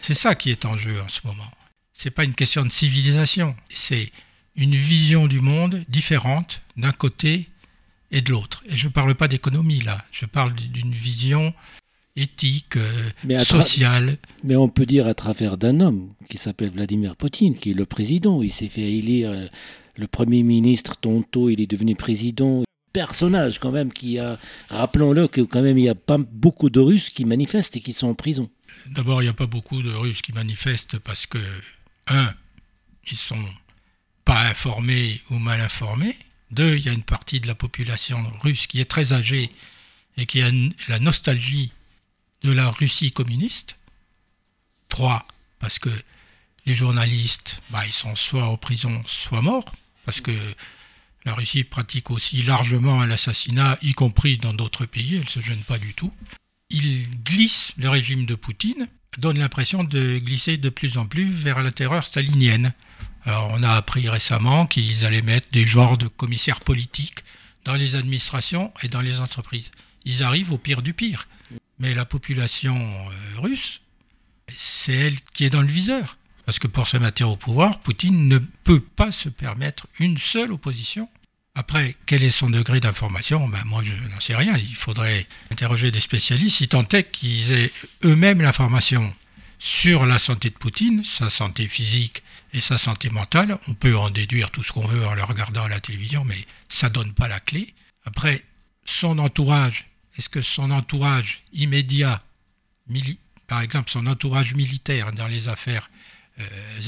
C'est 0.00 0.14
ça 0.14 0.34
qui 0.34 0.50
est 0.50 0.64
en 0.64 0.76
jeu 0.76 1.00
en 1.00 1.08
ce 1.08 1.20
moment. 1.24 1.50
Ce 1.92 2.04
n'est 2.04 2.12
pas 2.12 2.24
une 2.24 2.34
question 2.34 2.64
de 2.64 2.70
civilisation, 2.70 3.56
c'est 3.70 4.12
une 4.56 4.74
vision 4.74 5.26
du 5.26 5.40
monde 5.40 5.84
différente 5.88 6.62
d'un 6.76 6.92
côté 6.92 7.48
et 8.10 8.20
de 8.20 8.30
l'autre. 8.30 8.62
Et 8.68 8.76
je 8.76 8.86
ne 8.88 8.92
parle 8.92 9.14
pas 9.14 9.28
d'économie 9.28 9.80
là, 9.80 10.04
je 10.12 10.24
parle 10.24 10.54
d'une 10.54 10.92
vision 10.92 11.52
éthique, 12.16 12.76
euh, 12.76 13.44
sociale. 13.44 14.18
Mais 14.44 14.56
on 14.56 14.68
peut 14.68 14.86
dire 14.86 15.06
à 15.06 15.14
travers 15.14 15.56
d'un 15.56 15.80
homme 15.80 16.12
qui 16.28 16.38
s'appelle 16.38 16.70
Vladimir 16.70 17.16
Poutine, 17.16 17.56
qui 17.56 17.70
est 17.70 17.74
le 17.74 17.86
président. 17.86 18.42
Il 18.42 18.52
s'est 18.52 18.68
fait 18.68 18.92
élire 18.92 19.30
euh, 19.30 19.46
le 19.96 20.06
premier 20.06 20.42
ministre, 20.42 20.96
tantôt 20.96 21.48
il 21.48 21.60
est 21.60 21.70
devenu 21.70 21.94
président. 21.94 22.62
Personnage 22.98 23.60
quand 23.60 23.70
même 23.70 23.92
qui 23.92 24.18
a, 24.18 24.40
rappelons-le 24.70 25.28
que 25.28 25.40
quand 25.40 25.62
même 25.62 25.78
il 25.78 25.82
n'y 25.82 25.88
a 25.88 25.94
pas 25.94 26.18
beaucoup 26.18 26.68
de 26.68 26.80
Russes 26.80 27.10
qui 27.10 27.24
manifestent 27.24 27.76
et 27.76 27.80
qui 27.80 27.92
sont 27.92 28.08
en 28.08 28.14
prison. 28.16 28.50
D'abord, 28.86 29.22
il 29.22 29.26
n'y 29.26 29.30
a 29.30 29.34
pas 29.34 29.46
beaucoup 29.46 29.82
de 29.82 29.92
Russes 29.92 30.20
qui 30.20 30.32
manifestent 30.32 30.98
parce 30.98 31.26
que, 31.26 31.38
un, 32.08 32.34
ils 33.08 33.16
sont 33.16 33.48
pas 34.24 34.40
informés 34.40 35.20
ou 35.30 35.38
mal 35.38 35.60
informés. 35.60 36.16
Deux, 36.50 36.76
il 36.76 36.84
y 36.84 36.88
a 36.88 36.92
une 36.92 37.04
partie 37.04 37.38
de 37.38 37.46
la 37.46 37.54
population 37.54 38.20
russe 38.40 38.66
qui 38.66 38.80
est 38.80 38.90
très 38.90 39.12
âgée 39.12 39.52
et 40.16 40.26
qui 40.26 40.42
a 40.42 40.50
la 40.88 40.98
nostalgie 40.98 41.70
de 42.42 42.50
la 42.50 42.68
Russie 42.68 43.12
communiste. 43.12 43.76
Trois, 44.88 45.24
parce 45.60 45.78
que 45.78 45.90
les 46.66 46.74
journalistes, 46.74 47.62
bah, 47.70 47.86
ils 47.86 47.92
sont 47.92 48.16
soit 48.16 48.48
en 48.48 48.56
prison, 48.56 49.02
soit 49.06 49.40
morts, 49.40 49.72
parce 50.04 50.20
que 50.20 50.32
la 51.28 51.34
Russie 51.34 51.62
pratique 51.62 52.10
aussi 52.10 52.42
largement 52.42 53.04
l'assassinat, 53.04 53.76
y 53.82 53.92
compris 53.92 54.38
dans 54.38 54.54
d'autres 54.54 54.86
pays, 54.86 55.16
elle 55.16 55.24
ne 55.24 55.28
se 55.28 55.40
gêne 55.40 55.60
pas 55.60 55.78
du 55.78 55.92
tout. 55.92 56.10
Il 56.70 57.06
glisse, 57.22 57.74
le 57.76 57.90
régime 57.90 58.24
de 58.24 58.34
Poutine 58.34 58.88
donne 59.18 59.38
l'impression 59.38 59.84
de 59.84 60.16
glisser 60.20 60.56
de 60.56 60.70
plus 60.70 60.96
en 60.96 61.04
plus 61.04 61.30
vers 61.30 61.62
la 61.62 61.70
terreur 61.70 62.06
stalinienne. 62.06 62.72
Alors 63.26 63.50
on 63.52 63.62
a 63.62 63.72
appris 63.72 64.08
récemment 64.08 64.66
qu'ils 64.66 65.04
allaient 65.04 65.20
mettre 65.20 65.48
des 65.52 65.66
genres 65.66 65.98
de 65.98 66.08
commissaires 66.08 66.60
politiques 66.60 67.24
dans 67.66 67.74
les 67.74 67.94
administrations 67.94 68.72
et 68.82 68.88
dans 68.88 69.02
les 69.02 69.20
entreprises. 69.20 69.70
Ils 70.06 70.22
arrivent 70.22 70.52
au 70.52 70.58
pire 70.58 70.80
du 70.80 70.94
pire. 70.94 71.28
Mais 71.78 71.92
la 71.92 72.06
population 72.06 72.78
euh, 72.80 73.40
russe, 73.40 73.82
c'est 74.56 74.94
elle 74.94 75.20
qui 75.34 75.44
est 75.44 75.50
dans 75.50 75.60
le 75.60 75.68
viseur. 75.68 76.16
Parce 76.48 76.58
que 76.58 76.66
pour 76.66 76.86
se 76.86 76.96
mettre 76.96 77.22
au 77.26 77.36
pouvoir, 77.36 77.78
Poutine 77.80 78.26
ne 78.26 78.38
peut 78.38 78.80
pas 78.80 79.12
se 79.12 79.28
permettre 79.28 79.86
une 79.98 80.16
seule 80.16 80.50
opposition. 80.50 81.06
Après, 81.54 81.94
quel 82.06 82.22
est 82.22 82.30
son 82.30 82.48
degré 82.48 82.80
d'information? 82.80 83.46
Ben, 83.48 83.62
Moi, 83.66 83.82
je 83.84 83.94
n'en 84.08 84.18
sais 84.18 84.34
rien. 84.34 84.56
Il 84.56 84.74
faudrait 84.74 85.26
interroger 85.50 85.90
des 85.90 86.00
spécialistes, 86.00 86.56
si 86.56 86.66
tant 86.66 86.88
est 86.88 87.10
qu'ils 87.10 87.52
aient 87.52 87.70
eux-mêmes 88.02 88.40
l'information 88.40 89.14
sur 89.58 90.06
la 90.06 90.18
santé 90.18 90.48
de 90.48 90.54
Poutine, 90.54 91.04
sa 91.04 91.28
santé 91.28 91.68
physique 91.68 92.22
et 92.54 92.62
sa 92.62 92.78
santé 92.78 93.10
mentale. 93.10 93.58
On 93.68 93.74
peut 93.74 93.98
en 93.98 94.08
déduire 94.08 94.50
tout 94.50 94.62
ce 94.62 94.72
qu'on 94.72 94.86
veut 94.86 95.06
en 95.06 95.12
le 95.12 95.24
regardant 95.24 95.64
à 95.64 95.68
la 95.68 95.80
télévision, 95.80 96.24
mais 96.24 96.46
ça 96.70 96.88
ne 96.88 96.94
donne 96.94 97.12
pas 97.12 97.28
la 97.28 97.40
clé. 97.40 97.74
Après, 98.06 98.42
son 98.86 99.18
entourage 99.18 99.84
est-ce 100.16 100.30
que 100.30 100.40
son 100.40 100.70
entourage 100.70 101.42
immédiat, 101.52 102.22
par 103.46 103.60
exemple 103.60 103.90
son 103.90 104.06
entourage 104.06 104.54
militaire 104.54 105.12
dans 105.12 105.28
les 105.28 105.48
affaires 105.48 105.90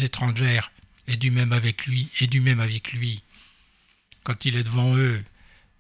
étrangères, 0.03 0.73
est 1.07 1.17
du 1.17 1.31
même 1.31 1.53
avec 1.53 1.87
lui, 1.87 2.09
et 2.21 2.27
du 2.27 2.41
même 2.41 2.61
avec 2.61 2.93
lui 2.93 3.23
quand 4.23 4.45
il 4.45 4.57
est 4.57 4.63
devant 4.63 4.97
eux 4.97 5.23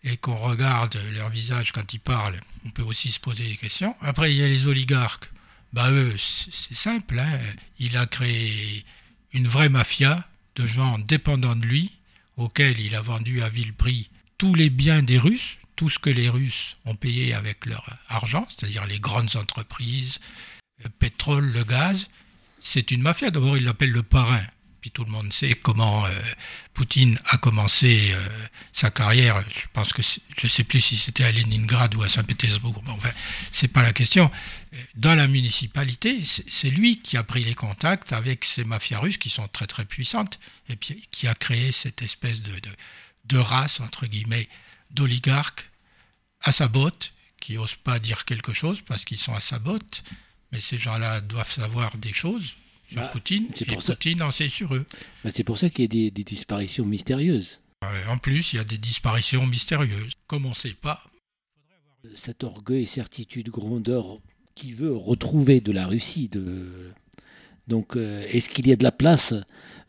et 0.02 0.16
qu'on 0.16 0.36
regarde 0.36 0.98
leur 1.12 1.28
visage 1.28 1.72
quand 1.72 1.92
ils 1.92 2.00
parlent, 2.00 2.40
on 2.64 2.70
peut 2.70 2.82
aussi 2.82 3.10
se 3.10 3.20
poser 3.20 3.46
des 3.46 3.56
questions. 3.56 3.94
Après, 4.00 4.32
il 4.32 4.38
y 4.38 4.42
a 4.42 4.48
les 4.48 4.66
oligarques. 4.66 5.30
Bah 5.72 5.90
eux, 5.90 6.16
c'est 6.18 6.74
simple. 6.74 7.18
Hein. 7.18 7.38
il 7.78 7.96
a 7.96 8.06
créé 8.06 8.84
une 9.32 9.46
vraie 9.46 9.68
mafia 9.68 10.26
de 10.56 10.66
gens 10.66 10.98
dépendants 10.98 11.54
de 11.54 11.66
lui, 11.66 11.92
auxquels 12.36 12.80
il 12.80 12.94
a 12.94 13.00
vendu 13.00 13.42
à 13.42 13.48
vil 13.48 13.72
prix 13.72 14.10
tous 14.38 14.54
les 14.54 14.70
biens 14.70 15.02
des 15.02 15.18
Russes, 15.18 15.58
tout 15.76 15.90
ce 15.90 15.98
que 15.98 16.10
les 16.10 16.28
Russes 16.28 16.76
ont 16.86 16.96
payé 16.96 17.34
avec 17.34 17.66
leur 17.66 17.98
argent, 18.08 18.48
c'est-à-dire 18.50 18.86
les 18.86 18.98
grandes 18.98 19.36
entreprises, 19.36 20.18
le 20.82 20.88
pétrole, 20.88 21.52
le 21.52 21.62
gaz, 21.62 22.08
c'est 22.60 22.90
une 22.90 23.02
mafia. 23.02 23.30
D'abord, 23.30 23.56
ils 23.56 23.64
l'appellent 23.64 23.92
le 23.92 24.02
parrain. 24.02 24.42
Puis 24.80 24.90
tout 24.90 25.04
le 25.04 25.10
monde 25.10 25.30
sait 25.32 25.54
comment 25.54 26.06
euh, 26.06 26.10
Poutine 26.72 27.20
a 27.26 27.36
commencé 27.36 28.12
euh, 28.12 28.46
sa 28.72 28.90
carrière. 28.90 29.44
Je 29.50 29.66
pense 29.74 29.92
que 29.92 30.00
je 30.02 30.18
ne 30.42 30.48
sais 30.48 30.64
plus 30.64 30.80
si 30.80 30.96
c'était 30.96 31.24
à 31.24 31.32
Leningrad 31.32 31.94
ou 31.94 32.02
à 32.02 32.08
Saint-Pétersbourg. 32.08 32.80
Bon, 32.82 32.92
enfin, 32.92 33.12
c'est 33.52 33.68
pas 33.68 33.82
la 33.82 33.92
question. 33.92 34.30
Dans 34.94 35.14
la 35.14 35.26
municipalité, 35.26 36.22
c'est 36.24 36.70
lui 36.70 37.02
qui 37.02 37.18
a 37.18 37.22
pris 37.22 37.44
les 37.44 37.54
contacts 37.54 38.14
avec 38.14 38.44
ces 38.46 38.64
mafias 38.64 39.00
russes 39.00 39.18
qui 39.18 39.28
sont 39.28 39.48
très 39.48 39.66
très 39.66 39.84
puissantes 39.84 40.40
et 40.70 40.76
qui 40.76 41.28
a 41.28 41.34
créé 41.34 41.72
cette 41.72 42.00
espèce 42.00 42.40
de, 42.40 42.52
de, 42.52 42.70
de 43.26 43.38
race 43.38 43.80
entre 43.80 44.06
guillemets 44.06 44.48
d'oligarques 44.90 45.70
à 46.40 46.52
sa 46.52 46.68
botte, 46.68 47.12
qui 47.40 47.54
n'osent 47.54 47.76
pas 47.76 47.98
dire 47.98 48.24
quelque 48.24 48.52
chose 48.52 48.80
parce 48.80 49.04
qu'ils 49.04 49.18
sont 49.18 49.34
à 49.34 49.40
sa 49.40 49.58
botte, 49.58 50.02
mais 50.52 50.60
ces 50.60 50.78
gens-là 50.78 51.20
doivent 51.20 51.50
savoir 51.50 51.96
des 51.96 52.12
choses 52.12 52.54
sur 52.88 52.96
bah, 52.96 53.08
Poutine, 53.12 53.46
et 53.60 53.64
pour 53.64 53.82
Poutine 53.82 54.22
en 54.22 54.30
sait 54.30 54.48
sur 54.48 54.74
eux. 54.74 54.84
Bah, 55.24 55.30
c'est 55.32 55.44
pour 55.44 55.58
ça 55.58 55.70
qu'il 55.70 55.84
y 55.84 56.06
a 56.06 56.10
des, 56.10 56.24
disparitions 56.24 56.84
mystérieuses. 56.84 57.60
En 58.08 58.18
plus, 58.18 58.52
il 58.52 58.56
y 58.56 58.58
a 58.58 58.64
des 58.64 58.78
disparitions 58.78 59.46
mystérieuses. 59.46 60.12
Comme 60.26 60.46
on 60.46 60.50
ne 60.50 60.54
sait 60.54 60.74
pas. 60.74 61.04
Cet 62.14 62.44
orgueil, 62.44 62.86
certitude, 62.86 63.48
grandeur 63.48 64.18
qui 64.54 64.72
veut 64.72 64.94
retrouver 64.94 65.60
de 65.60 65.72
la 65.72 65.86
Russie. 65.86 66.28
De... 66.28 66.92
Donc, 67.68 67.96
euh, 67.96 68.26
est-ce 68.28 68.50
qu'il 68.50 68.66
y 68.66 68.72
a 68.72 68.76
de 68.76 68.82
la 68.82 68.92
place, 68.92 69.34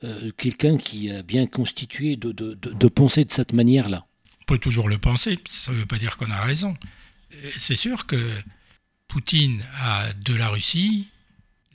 euh, 0.03 0.31
quelqu'un 0.37 0.77
qui 0.77 1.09
est 1.09 1.23
bien 1.23 1.47
constitué, 1.47 2.15
de, 2.15 2.31
de, 2.31 2.53
de 2.53 2.87
penser 2.87 3.25
de 3.25 3.31
cette 3.31 3.53
manière-là? 3.53 4.05
Peut 4.45 4.57
toujours 4.57 4.89
le 4.89 4.97
penser, 4.97 5.39
ça 5.45 5.71
ne 5.71 5.77
veut 5.77 5.85
pas 5.85 5.97
dire 5.97 6.17
qu'on 6.17 6.29
a 6.29 6.41
raison. 6.41 6.75
C'est 7.57 7.75
sûr 7.75 8.05
que 8.05 8.17
Poutine 9.11 9.61
a 9.81 10.13
de 10.13 10.33
la 10.33 10.47
Russie 10.47 11.09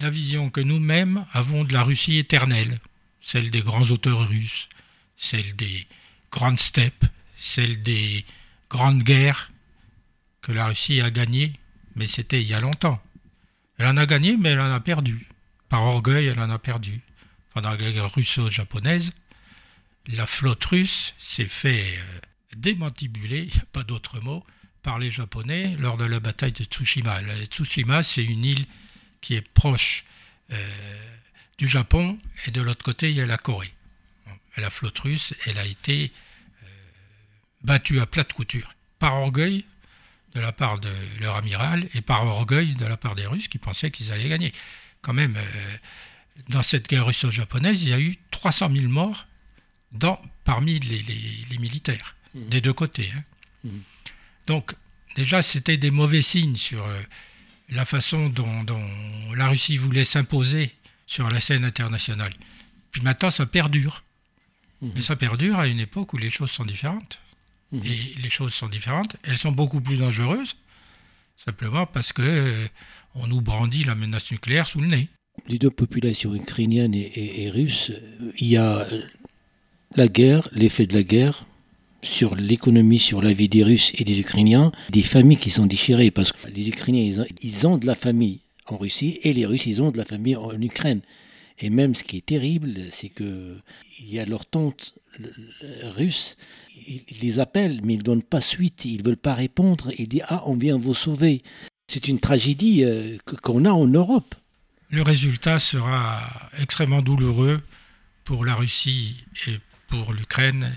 la 0.01 0.09
vision 0.09 0.49
que 0.49 0.63
nous-mêmes 0.63 1.27
avons 1.35 1.65
de 1.65 1.75
la 1.75 1.83
Russie 1.83 2.17
éternelle, 2.17 2.81
celle 3.21 3.51
des 3.51 3.61
grands 3.61 3.91
auteurs 3.91 4.27
russes, 4.27 4.71
celle 5.19 5.55
des 5.55 5.87
grandes 6.33 6.59
steppes, 6.59 7.05
celle 7.37 7.83
des 7.83 8.25
grandes 8.71 9.03
guerres 9.03 9.53
que 10.41 10.51
la 10.51 10.69
Russie 10.69 11.03
a 11.03 11.11
gagnées, 11.11 11.53
mais 11.95 12.07
c'était 12.07 12.41
il 12.41 12.49
y 12.49 12.55
a 12.55 12.61
longtemps. 12.61 13.03
Elle 13.77 13.89
en 13.89 13.99
a 13.99 14.07
gagné, 14.07 14.39
mais 14.39 14.53
elle 14.53 14.63
en 14.63 14.73
a 14.73 14.81
perdu. 14.81 15.29
Par 15.69 15.83
orgueil, 15.83 16.29
elle 16.29 16.41
en 16.41 16.49
a 16.49 16.59
perdu. 16.59 17.03
Pendant 17.53 17.73
la 17.73 17.77
guerre 17.77 18.15
russo-japonaise, 18.15 19.13
la 20.07 20.25
flotte 20.25 20.65
russe 20.65 21.13
s'est 21.19 21.49
fait 21.49 21.99
euh, 21.99 22.21
démantibulé, 22.57 23.51
pas 23.75 23.85
d'autre 23.85 24.21
mot, 24.21 24.43
par 24.87 25.01
les 25.01 25.11
Japonais 25.11 25.75
lors 25.81 25.97
de 25.97 26.05
la 26.05 26.21
bataille 26.21 26.53
de 26.53 26.63
Tsushima. 26.63 27.21
Tsushima, 27.51 28.05
c'est 28.05 28.23
une 28.23 28.45
île 28.45 28.67
qui 29.21 29.35
est 29.35 29.43
proche 29.43 30.05
euh, 30.53 30.57
du 31.59 31.67
Japon, 31.67 32.21
et 32.47 32.53
de 32.53 32.61
l'autre 32.61 32.85
côté, 32.85 33.11
il 33.11 33.17
y 33.17 33.21
a 33.21 33.27
la 33.27 33.37
Corée. 33.37 33.75
la 34.57 34.71
flotte 34.71 35.01
russe, 35.01 35.35
elle 35.45 35.59
a 35.59 35.67
été 35.67 36.13
euh, 36.63 36.67
battue 37.63 37.99
à 37.99 38.07
plate 38.07 38.33
couture, 38.33 38.77
par 39.01 39.17
orgueil 39.17 39.65
de 40.37 40.41
la 40.41 40.53
part 40.53 40.79
de 40.79 40.93
leur 41.19 41.35
amiral, 41.35 41.89
et 41.95 42.01
par 42.01 42.25
orgueil 42.25 42.77
de 42.77 42.87
la 42.87 42.97
part 42.97 43.17
des 43.17 43.27
Russes 43.27 43.49
qui 43.49 43.59
pensaient 43.59 43.91
qu'ils 43.91 44.13
allaient 44.13 44.29
gagner. 44.29 44.53
Quand 45.03 45.15
même, 45.15 45.37
euh, 45.37 45.77
dans 46.51 46.63
cette 46.63 46.89
guerre 46.89 47.07
russo-japonaise, 47.07 47.83
il 47.83 47.89
y 47.89 47.93
a 47.93 47.99
eu 47.99 48.15
300 48.31 48.71
000 48.71 48.87
morts 48.87 49.27
dans, 49.91 50.23
parmi 50.45 50.79
les 50.79 51.59
militaires. 51.59 52.15
Mhm. 52.35 52.49
des 52.51 52.61
deux 52.61 52.73
côtés. 52.73 53.11
Hein. 53.17 53.25
Mhm. 53.65 53.83
Donc, 54.47 54.75
déjà, 55.17 55.43
c'était 55.43 55.77
des 55.77 55.91
mauvais 55.91 56.23
signes 56.23 56.57
sur 56.57 56.85
euh, 56.87 57.01
la 57.69 57.85
façon 57.85 58.29
dont, 58.29 58.65
la 59.37 59.49
Russie 59.49 59.77
voulait 59.77 60.05
s'imposer 60.05 60.73
sur 61.07 61.29
la 61.29 61.41
scène 61.41 61.65
internationale. 61.65 62.35
Puis 62.91 63.03
maintenant, 63.03 63.31
ça 63.31 63.47
perdure. 63.47 64.05
Mais 64.83 64.89
mhm. 64.89 65.01
ça 65.01 65.17
perdure 65.17 65.59
à 65.59 65.67
une 65.67 65.81
époque 65.81 66.13
où 66.13 66.19
les 66.19 66.31
choses 66.31 66.51
sont 66.51 66.65
différentes. 66.65 67.19
Et 67.85 68.15
les 68.23 68.31
choses 68.31 68.55
sont 68.55 68.69
différentes. 68.69 69.17
Elles 69.25 69.39
sont 69.39 69.51
beaucoup 69.53 69.81
plus 69.81 69.97
dangereuses, 69.97 70.57
simplement 71.37 71.85
parce 71.85 72.13
que 72.13 72.23
euh, 72.23 72.67
on 73.15 73.27
nous 73.27 73.41
brandit 73.41 73.83
la 73.85 73.95
menace 73.95 74.31
nucléaire 74.31 74.69
sous 74.69 74.81
le 74.81 74.87
nez. 74.87 75.09
Les 75.49 75.59
deux 75.59 75.71
populations 75.71 76.35
ukrainiennes 76.35 76.95
et, 76.95 77.43
et 77.43 77.51
russes, 77.51 77.93
il 78.39 78.47
y 78.47 78.57
a 78.57 78.87
la 79.97 80.09
guerre, 80.09 80.49
l'effet 80.53 80.87
de 80.87 80.95
la 80.95 81.03
guerre, 81.03 81.45
sur 82.07 82.35
l'économie, 82.35 82.99
sur 82.99 83.21
la 83.21 83.33
vie 83.33 83.49
des 83.49 83.63
Russes 83.63 83.93
et 83.95 84.05
des 84.05 84.21
Ukrainiens, 84.21 84.73
des 84.91 85.03
familles 85.03 85.39
qui 85.39 85.51
sont 85.51 85.67
déchirées, 85.67 86.11
parce 86.11 86.33
que 86.33 86.49
les 86.49 86.69
Ukrainiens, 86.69 87.25
ils 87.43 87.67
ont, 87.67 87.79
de 87.79 87.87
la 87.87 87.95
famille 87.95 88.41
en 88.67 88.77
Russie, 88.77 89.19
et 89.23 89.33
les 89.33 89.47
Russes, 89.47 89.67
ils 89.67 89.83
ont 89.83 89.91
de 89.91 89.99
la 89.99 90.05
famille 90.05 90.37
en 90.37 90.61
Ukraine. 90.61 91.01
Et 91.59 91.71
même 91.71 91.95
ce 91.95 92.05
qui 92.05 92.19
est 92.19 92.27
terrible, 92.27 92.75
c'est 92.91 93.09
que 93.09 93.57
il 93.99 94.13
y 94.13 94.19
a 94.19 94.27
leur 94.27 94.45
tante 94.45 94.95
russe, 95.97 96.37
ils 96.87 97.03
les 97.23 97.41
appellent, 97.41 97.81
mais 97.83 97.95
ils 97.95 97.99
ne 97.99 98.03
donnent 98.03 98.23
pas 98.23 98.43
suite, 98.43 98.85
ils 98.85 98.99
ne 98.99 99.05
veulent 99.05 99.17
pas 99.17 99.35
répondre, 99.35 99.91
ils 99.99 100.09
disent 100.09 100.25
Ah, 100.29 100.43
on 100.47 100.55
vient 100.55 100.77
vous 100.77 100.95
sauver. 100.95 101.43
C'est 101.89 102.09
une 102.09 102.21
tragédie 102.21 102.85
euh, 102.85 103.17
qu'on 103.43 103.65
a 103.65 103.71
en 103.71 103.87
Europe. 103.87 104.35
Le 104.91 105.03
résultat 105.03 105.59
sera 105.59 106.51
extrêmement 106.59 107.01
douloureux 107.01 107.61
pour 108.25 108.45
la 108.45 108.55
Russie 108.55 109.25
et 109.47 109.59
pour 109.89 110.13
l'Ukraine, 110.13 110.73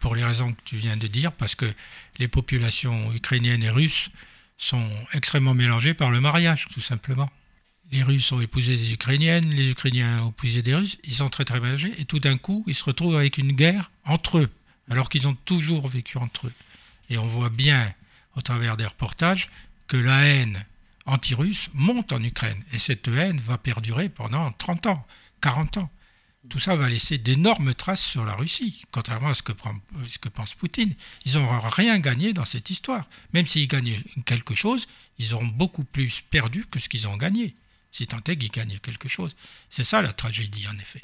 pour 0.00 0.14
les 0.14 0.24
raisons 0.24 0.52
que 0.52 0.60
tu 0.64 0.76
viens 0.76 0.96
de 0.96 1.06
dire, 1.06 1.32
parce 1.32 1.54
que 1.54 1.72
les 2.18 2.28
populations 2.28 3.12
ukrainiennes 3.12 3.62
et 3.62 3.70
russes 3.70 4.10
sont 4.58 4.88
extrêmement 5.12 5.54
mélangées 5.54 5.94
par 5.94 6.10
le 6.10 6.20
mariage, 6.20 6.68
tout 6.72 6.80
simplement. 6.80 7.30
Les 7.92 8.02
Russes 8.02 8.32
ont 8.32 8.40
épousé 8.40 8.76
des 8.76 8.92
Ukrainiennes, 8.92 9.50
les 9.50 9.70
Ukrainiens 9.70 10.22
ont 10.22 10.30
épousé 10.30 10.62
des 10.62 10.74
Russes, 10.74 10.98
ils 11.04 11.14
sont 11.14 11.28
très 11.28 11.44
très 11.44 11.60
mélangés, 11.60 11.94
et 11.98 12.04
tout 12.04 12.18
d'un 12.18 12.36
coup, 12.36 12.64
ils 12.66 12.74
se 12.74 12.84
retrouvent 12.84 13.16
avec 13.16 13.38
une 13.38 13.52
guerre 13.52 13.90
entre 14.04 14.38
eux, 14.38 14.50
alors 14.90 15.08
qu'ils 15.08 15.28
ont 15.28 15.36
toujours 15.44 15.86
vécu 15.86 16.18
entre 16.18 16.48
eux. 16.48 16.52
Et 17.10 17.18
on 17.18 17.26
voit 17.26 17.50
bien, 17.50 17.92
au 18.34 18.40
travers 18.40 18.76
des 18.76 18.86
reportages, 18.86 19.50
que 19.86 19.96
la 19.96 20.24
haine 20.26 20.64
anti-russe 21.04 21.68
monte 21.74 22.12
en 22.12 22.22
Ukraine, 22.22 22.62
et 22.72 22.78
cette 22.78 23.06
haine 23.06 23.38
va 23.38 23.56
perdurer 23.56 24.08
pendant 24.08 24.50
30 24.52 24.86
ans, 24.86 25.06
40 25.42 25.76
ans 25.78 25.90
tout 26.48 26.58
ça 26.58 26.76
va 26.76 26.88
laisser 26.88 27.18
d'énormes 27.18 27.74
traces 27.74 28.04
sur 28.04 28.24
la 28.24 28.34
Russie, 28.34 28.82
contrairement 28.90 29.28
à 29.28 29.34
ce 29.34 29.42
que, 29.42 29.52
pense 30.28 30.54
Poutine. 30.54 30.94
Ils 31.24 31.34
n'auront 31.34 31.60
rien 31.60 31.98
gagné 31.98 32.32
dans 32.32 32.44
cette 32.44 32.70
histoire. 32.70 33.08
Même 33.32 33.46
s'ils 33.46 33.68
gagnent 33.68 34.00
quelque 34.24 34.54
chose, 34.54 34.86
ils 35.18 35.34
auront 35.34 35.46
beaucoup 35.46 35.84
plus 35.84 36.20
perdu 36.20 36.66
que 36.70 36.78
ce 36.78 36.88
qu'ils 36.88 37.08
ont 37.08 37.16
gagné, 37.16 37.56
si 37.92 38.06
tant 38.06 38.20
est 38.26 38.36
qu'ils 38.36 38.50
gagnent 38.50 38.78
quelque 38.78 39.08
chose. 39.08 39.34
C'est 39.70 39.84
ça 39.84 40.02
la 40.02 40.12
tragédie, 40.12 40.66
en 40.68 40.78
effet. 40.78 41.02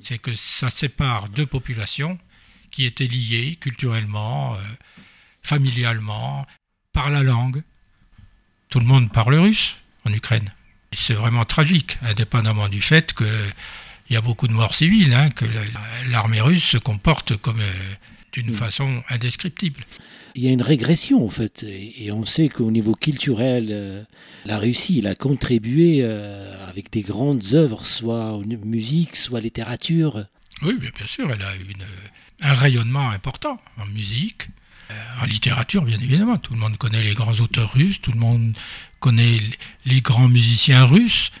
C'est 0.00 0.18
que 0.18 0.34
ça 0.34 0.70
sépare 0.70 1.28
deux 1.28 1.46
populations 1.46 2.18
qui 2.70 2.84
étaient 2.84 3.08
liées 3.08 3.56
culturellement, 3.60 4.54
euh, 4.54 4.60
familialement, 5.42 6.46
par 6.92 7.10
la 7.10 7.22
langue. 7.22 7.62
Tout 8.68 8.80
le 8.80 8.86
monde 8.86 9.12
parle 9.12 9.34
russe 9.34 9.76
en 10.04 10.12
Ukraine. 10.12 10.52
C'est 10.92 11.14
vraiment 11.14 11.44
tragique, 11.44 11.98
indépendamment 12.02 12.68
du 12.68 12.82
fait 12.82 13.12
que 13.12 13.24
il 14.12 14.16
y 14.16 14.18
a 14.18 14.20
beaucoup 14.20 14.46
de 14.46 14.52
morts 14.52 14.74
civiles, 14.74 15.14
hein, 15.14 15.30
que 15.30 15.46
l'armée 16.10 16.42
russe 16.42 16.64
se 16.64 16.76
comporte 16.76 17.38
comme 17.38 17.60
euh, 17.60 17.94
d'une 18.34 18.50
mm. 18.50 18.54
façon 18.54 19.02
indescriptible. 19.08 19.86
Il 20.34 20.42
y 20.42 20.48
a 20.48 20.50
une 20.50 20.60
régression 20.60 21.24
en 21.24 21.30
fait, 21.30 21.64
et 21.64 22.12
on 22.12 22.26
sait 22.26 22.50
qu'au 22.50 22.70
niveau 22.70 22.94
culturel, 22.94 23.68
euh, 23.70 24.04
la 24.44 24.58
Russie 24.58 24.98
il 24.98 25.06
a 25.06 25.14
contribué 25.14 26.00
euh, 26.02 26.68
avec 26.68 26.92
des 26.92 27.00
grandes 27.00 27.54
œuvres, 27.54 27.86
soit 27.86 28.38
musique, 28.62 29.16
soit 29.16 29.40
littérature. 29.40 30.26
Oui, 30.60 30.74
bien 30.74 31.06
sûr, 31.06 31.30
elle 31.30 31.42
a 31.42 31.54
une, 31.54 31.86
un 32.42 32.52
rayonnement 32.52 33.08
important 33.08 33.58
en 33.78 33.86
musique, 33.86 34.48
en 35.22 35.24
littérature, 35.24 35.84
bien 35.84 35.98
évidemment. 35.98 36.36
Tout 36.36 36.52
le 36.52 36.60
monde 36.60 36.76
connaît 36.76 37.02
les 37.02 37.14
grands 37.14 37.40
auteurs 37.40 37.72
russes, 37.72 37.98
tout 38.02 38.12
le 38.12 38.18
monde 38.18 38.54
connaît 39.00 39.40
les 39.86 40.02
grands 40.02 40.28
musiciens 40.28 40.84
russes. 40.84 41.32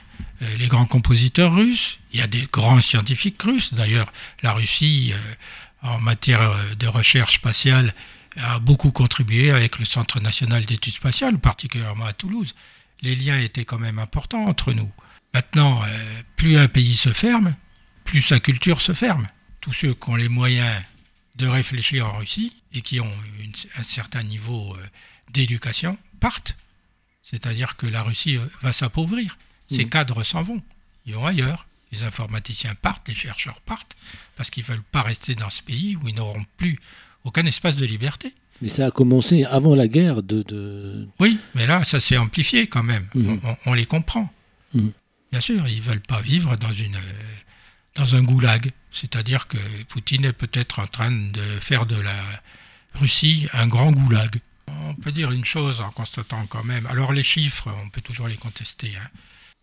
Les 0.58 0.66
grands 0.66 0.86
compositeurs 0.86 1.54
russes, 1.54 1.98
il 2.12 2.20
y 2.20 2.22
a 2.22 2.26
des 2.26 2.48
grands 2.52 2.80
scientifiques 2.80 3.42
russes. 3.42 3.74
D'ailleurs, 3.74 4.12
la 4.42 4.52
Russie, 4.52 5.12
euh, 5.14 5.34
en 5.82 5.98
matière 5.98 6.42
euh, 6.42 6.74
de 6.74 6.86
recherche 6.86 7.34
spatiale, 7.36 7.94
a 8.36 8.58
beaucoup 8.58 8.92
contribué 8.92 9.50
avec 9.50 9.78
le 9.78 9.84
Centre 9.84 10.20
national 10.20 10.64
d'études 10.64 10.94
spatiales, 10.94 11.38
particulièrement 11.38 12.06
à 12.06 12.12
Toulouse. 12.12 12.54
Les 13.02 13.14
liens 13.14 13.38
étaient 13.38 13.64
quand 13.64 13.78
même 13.78 13.98
importants 13.98 14.44
entre 14.44 14.72
nous. 14.72 14.90
Maintenant, 15.34 15.82
plus 16.36 16.56
un 16.56 16.68
pays 16.68 16.96
se 16.96 17.12
ferme, 17.12 17.54
plus 18.04 18.22
sa 18.22 18.40
culture 18.40 18.80
se 18.80 18.92
ferme. 18.92 19.28
Tous 19.60 19.72
ceux 19.72 19.94
qui 19.94 20.10
ont 20.10 20.14
les 20.14 20.28
moyens 20.28 20.82
de 21.36 21.46
réfléchir 21.46 22.06
en 22.06 22.18
Russie 22.18 22.54
et 22.72 22.80
qui 22.80 23.00
ont 23.00 23.12
un 23.76 23.82
certain 23.82 24.22
niveau 24.22 24.76
d'éducation 25.30 25.98
partent. 26.20 26.56
C'est-à-dire 27.22 27.76
que 27.76 27.86
la 27.86 28.02
Russie 28.02 28.38
va 28.60 28.72
s'appauvrir. 28.72 29.38
Ces 29.70 29.84
mm. 29.84 29.90
cadres 29.90 30.22
s'en 30.24 30.42
vont, 30.42 30.62
ils 31.06 31.14
vont 31.14 31.26
ailleurs. 31.26 31.66
Les 31.92 32.02
informaticiens 32.02 32.74
partent, 32.74 33.06
les 33.08 33.14
chercheurs 33.14 33.60
partent, 33.60 33.96
parce 34.36 34.50
qu'ils 34.50 34.64
ne 34.64 34.68
veulent 34.68 34.82
pas 34.82 35.02
rester 35.02 35.34
dans 35.34 35.50
ce 35.50 35.62
pays 35.62 35.96
où 35.96 36.08
ils 36.08 36.14
n'auront 36.14 36.44
plus 36.56 36.78
aucun 37.24 37.44
espace 37.44 37.76
de 37.76 37.84
liberté. 37.84 38.34
Mais 38.62 38.68
ça 38.68 38.86
a 38.86 38.90
commencé 38.90 39.44
avant 39.44 39.74
la 39.74 39.88
guerre 39.88 40.22
de... 40.22 41.06
Oui, 41.18 41.38
mais 41.54 41.66
là, 41.66 41.84
ça 41.84 42.00
s'est 42.00 42.16
amplifié 42.16 42.66
quand 42.68 42.82
même. 42.82 43.08
Mm. 43.14 43.36
On, 43.66 43.74
les 43.74 43.86
comprend. 43.86 44.32
Mm. 44.72 44.88
Bien 45.32 45.40
sûr, 45.40 45.66
ils 45.68 45.78
ne 45.78 45.82
veulent 45.82 46.00
pas 46.00 46.20
vivre 46.20 46.56
dans, 46.56 46.72
une, 46.72 46.98
dans 47.96 48.14
un 48.14 48.22
goulag. 48.22 48.70
C'est-à-dire 48.92 49.48
que 49.48 49.58
Poutine 49.88 50.24
est 50.24 50.32
peut-être 50.32 50.78
en 50.78 50.86
train 50.86 51.10
de 51.10 51.42
faire 51.60 51.86
de 51.86 51.96
la 51.96 52.16
Russie 52.94 53.48
un 53.52 53.66
grand 53.66 53.90
goulag. 53.92 54.40
On 54.68 54.94
peut 54.94 55.12
dire 55.12 55.32
une 55.32 55.44
chose 55.44 55.80
en 55.80 55.90
constatant 55.90 56.46
quand 56.46 56.64
même. 56.64 56.86
Alors 56.86 57.12
les 57.12 57.22
chiffres, 57.22 57.68
on 57.84 57.90
peut 57.90 58.00
toujours 58.00 58.28
les 58.28 58.36
contester. 58.36 58.92
Hein 58.96 59.08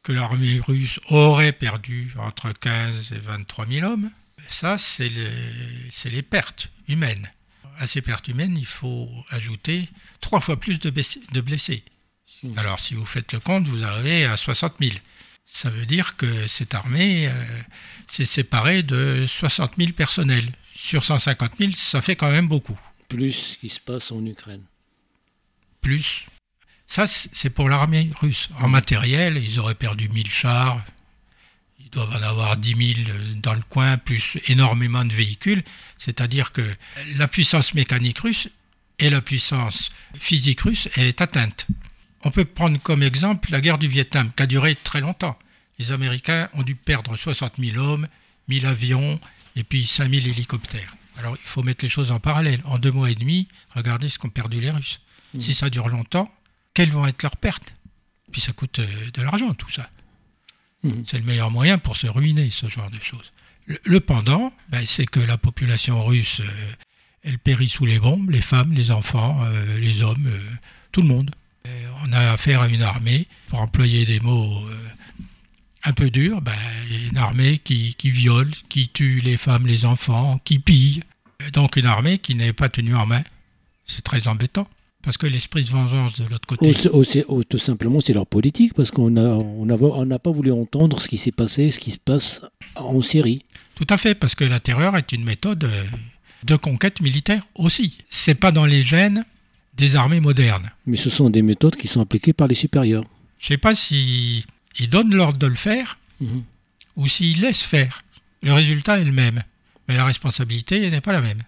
que 0.04 0.12
l'armée 0.12 0.60
russe 0.60 1.00
aurait 1.10 1.52
perdu 1.52 2.14
entre 2.18 2.52
15 2.52 3.12
et 3.12 3.20
23 3.20 3.68
000 3.68 3.88
hommes. 3.92 4.12
Ça, 4.48 4.78
c'est 4.78 5.10
les, 5.10 5.92
les, 6.06 6.22
pertes 6.22 6.70
humaines. 6.88 7.30
À 7.78 7.88
ces 7.88 8.02
pertes 8.02 8.28
humaines, 8.28 8.58
il 8.58 8.66
faut 8.66 9.10
ajouter 9.30 9.90
trois 10.22 10.40
fois 10.40 10.60
plus 10.60 10.80
de, 10.80 10.90
blessés. 11.42 11.84
Alors, 12.56 12.80
si 12.80 12.94
vous 12.94 13.06
faites 13.06 13.32
le 13.32 13.40
compte, 13.40 13.68
vous 13.68 13.84
arrivez 13.84 14.26
à 14.26 14.38
60 14.38 14.76
000. 14.82 14.96
Ça 15.46 15.70
veut 15.70 15.86
dire 15.86 16.16
que 16.16 16.48
cette 16.48 16.74
armée 16.74 17.28
euh, 17.28 17.62
s'est 18.08 18.26
séparée 18.26 18.84
de 18.84 19.26
60 19.28 19.74
000 19.78 19.92
personnels. 19.94 20.50
Sur 20.76 21.04
150 21.04 21.52
000, 21.58 21.72
ça 21.76 22.02
fait 22.02 22.16
quand 22.16 22.32
même 22.32 22.48
beaucoup. 22.48 22.80
Plus 23.08 23.34
ce 23.34 23.58
qui 23.58 23.70
se 23.70 23.80
passe 23.80 24.12
en 24.12 24.26
Ukraine. 24.26 24.64
Plus 25.82 26.28
ça, 26.90 27.06
c'est 27.06 27.52
pour 27.52 27.70
l'armée 27.70 28.10
russe. 28.20 28.50
En 28.60 28.68
matériel, 28.68 29.38
ils 29.38 29.60
auraient 29.60 29.76
perdu 29.76 30.10
1000 30.10 30.28
chars, 30.28 30.82
ils 31.80 31.90
doivent 31.92 32.16
en 32.16 32.24
avoir 32.24 32.58
10 32.58 32.96
000 33.06 33.10
dans 33.36 33.54
le 33.54 33.62
coin, 33.62 33.98
plus 33.98 34.40
énormément 34.48 35.06
de 35.06 35.14
véhicules. 35.14 35.64
C'est-à-dire 36.00 36.52
que 36.52 36.68
la 37.16 37.28
puissance 37.28 37.76
mécanique 37.76 38.18
russe 38.18 38.50
et 38.98 39.12
la 39.12 39.22
puissance 39.22 39.92
physique 40.20 40.62
russe, 40.62 40.90
elle 40.96 41.06
est 41.06 41.22
atteinte. 41.22 41.68
On 42.24 42.32
peut 42.32 42.44
prendre 42.44 42.82
comme 42.82 43.04
exemple 43.04 43.52
la 43.52 43.62
guerre 43.62 43.78
du 43.78 43.88
Vietnam, 43.88 44.32
qui 44.36 44.42
a 44.42 44.48
duré 44.48 44.76
très 44.76 45.00
longtemps. 45.00 45.38
Les 45.78 45.92
Américains 45.92 46.50
ont 46.54 46.64
dû 46.64 46.74
perdre 46.74 47.16
60 47.16 47.58
000 47.60 47.78
hommes, 47.78 48.08
1000 48.48 48.66
avions 48.66 49.20
et 49.56 49.64
puis 49.64 49.86
5000 49.86 50.28
hélicoptères. 50.28 50.96
Alors 51.18 51.38
il 51.40 51.48
faut 51.48 51.62
mettre 51.62 51.86
les 51.86 51.90
choses 51.90 52.10
en 52.10 52.20
parallèle. 52.20 52.62
En 52.66 52.80
deux 52.80 52.92
mois 52.92 53.12
et 53.12 53.16
demi, 53.16 53.48
regardez 53.76 54.10
ce 54.10 54.18
qu'ont 54.18 54.30
perdu 54.30 54.60
les 54.60 54.72
Russes. 54.72 55.02
Mmh. 55.36 55.42
Si 55.42 55.54
ça 55.54 55.70
dure 55.70 55.88
longtemps, 55.88 56.34
quelles 56.74 56.92
vont 56.92 57.06
être 57.06 57.24
leurs 57.24 57.38
pertes? 57.38 57.74
Puis 58.32 58.42
ça 58.42 58.52
coûte 58.54 58.80
euh, 58.80 59.12
de 59.14 59.22
l'argent, 59.22 59.54
tout 59.54 59.70
ça. 59.70 59.90
Mhm. 60.84 61.04
C'est 61.08 61.18
le 61.18 61.24
meilleur 61.24 61.52
moyen 61.52 61.78
pour 61.78 61.98
se 61.98 62.08
ruiner, 62.08 62.52
ce 62.52 62.68
genre 62.68 62.90
de 62.90 63.00
choses. 63.00 63.32
Le, 63.84 64.00
pendant, 64.00 64.52
ben, 64.70 64.86
c'est 64.88 65.06
que 65.06 65.20
la 65.20 65.38
population 65.38 66.04
russe, 66.04 66.40
euh, 66.40 66.72
elle 67.24 67.38
périt 67.38 67.70
sous 67.70 67.86
les 67.86 68.00
bombes, 68.00 68.32
les 68.32 68.42
femmes, 68.42 68.74
les 68.74 68.90
enfants, 68.90 69.44
euh, 69.44 69.78
les 69.78 70.02
hommes, 70.02 70.32
tout 70.92 71.02
le 71.02 71.08
monde. 71.08 71.32
on 72.04 72.12
a 72.14 72.32
affaire 72.32 72.62
à 72.62 72.68
une 72.68 72.82
armée, 72.82 73.28
pour 73.48 73.60
employer 73.60 74.06
des 74.06 74.20
mots 74.20 74.66
un 75.84 75.94
peu 75.94 76.10
durs, 76.10 76.42
ben, 76.42 76.58
une 77.12 77.18
armée 77.18 77.60
qui, 77.60 77.94
qui, 77.96 78.10
viole, 78.10 78.52
qui 78.70 78.90
tue 78.90 79.20
les 79.20 79.38
femmes, 79.38 79.68
les 79.68 79.86
enfants, 79.86 80.40
qui 80.44 80.58
pille. 80.58 81.04
Donc 81.54 81.76
une 81.76 81.86
armée 81.86 82.18
qui 82.18 82.34
n'est 82.34 82.54
pas 82.54 82.70
tenue 82.70 82.96
en 82.96 83.06
main. 83.06 83.24
C'est 83.86 84.04
très 84.04 84.28
embêtant. 84.28 84.68
Parce 85.04 85.18
que 85.18 85.28
l'esprit 85.28 85.64
de 85.64 85.70
vengeance 85.70 86.20
de 86.20 86.26
l'autre 86.26 86.48
côté. 86.48 86.74
tout 86.74 87.58
simplement, 87.58 88.02
c'est 88.02 88.14
leur 88.14 88.28
politique, 88.28 88.74
parce 88.74 88.92
qu'on 88.92 89.12
n'a 89.12 89.22
on 89.22 89.70
on 89.70 90.20
pas 90.20 90.32
voulu 90.32 90.52
entendre 90.52 91.02
ce 91.02 91.08
qui 91.08 91.18
s'est 91.18 91.32
passé, 91.32 91.72
ce 91.72 91.80
qui 91.80 91.92
se 91.92 92.00
passe 92.00 92.42
en 92.76 93.02
Syrie. 93.02 93.44
Tout 93.76 93.88
à 93.90 93.98
fait, 93.98 94.14
parce 94.14 94.36
que 94.36 94.44
la 94.44 94.60
terreur 94.60 94.98
est 94.98 95.14
une 95.14 95.24
méthode 95.24 95.64
euh, 95.64 95.84
de 96.44 96.56
conquête 96.58 97.00
militaire 97.00 97.44
aussi. 97.56 97.98
C'est 98.10 98.36
pas 98.36 98.52
dans 98.52 98.66
les 98.66 98.84
gènes 98.84 99.24
des 99.78 99.96
armées 99.96 100.20
modernes. 100.20 100.70
Mais 100.86 100.98
ce 100.98 101.10
sont 101.10 101.30
des 101.30 101.42
méthodes 101.42 101.78
qui 101.78 101.88
sont 101.88 102.02
appliquées 102.02 102.34
par 102.34 102.48
les 102.48 102.56
supérieurs. 102.56 103.06
Je 103.40 103.46
ne 103.46 103.48
sais 103.48 103.58
pas 103.58 103.74
s'ils 103.74 104.44
donnent 104.90 105.16
l'ordre 105.16 105.40
de 105.40 105.48
le 105.48 105.56
faire 105.56 105.98
mhm. 106.20 106.44
ou 106.98 107.08
s'ils 107.08 107.40
laissent 107.40 107.64
faire. 107.64 108.04
Le 108.44 108.54
résultat 108.54 109.00
est 109.00 109.06
le 109.06 109.14
même, 109.14 109.42
mais 109.88 109.96
la 109.96 110.06
responsabilité 110.06 110.90
n'est 110.90 111.02
pas 111.02 111.14
la 111.14 111.22
même. 111.22 111.42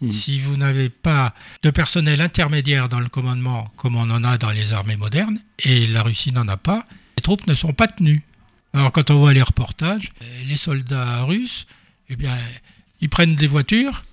Hmm. 0.00 0.12
Si 0.12 0.40
vous 0.40 0.56
n'avez 0.56 0.88
pas 0.88 1.34
de 1.62 1.70
personnel 1.70 2.20
intermédiaire 2.20 2.88
dans 2.88 3.00
le 3.00 3.08
commandement 3.08 3.70
comme 3.76 3.96
on 3.96 4.10
en 4.10 4.24
a 4.24 4.38
dans 4.38 4.50
les 4.50 4.72
armées 4.72 4.96
modernes, 4.96 5.40
et 5.58 5.86
la 5.86 6.02
Russie 6.02 6.32
n'en 6.32 6.48
a 6.48 6.56
pas, 6.56 6.86
les 7.18 7.22
troupes 7.22 7.46
ne 7.46 7.54
sont 7.54 7.74
pas 7.74 7.86
tenues. 7.86 8.22
Alors 8.72 8.92
quand 8.92 9.10
on 9.10 9.18
voit 9.18 9.34
les 9.34 9.42
reportages, 9.42 10.12
les 10.46 10.56
soldats 10.56 11.24
russes, 11.24 11.66
eh 12.08 12.16
bien, 12.16 12.36
ils 13.00 13.10
prennent 13.10 13.36
des 13.36 13.46
voitures 13.46 14.04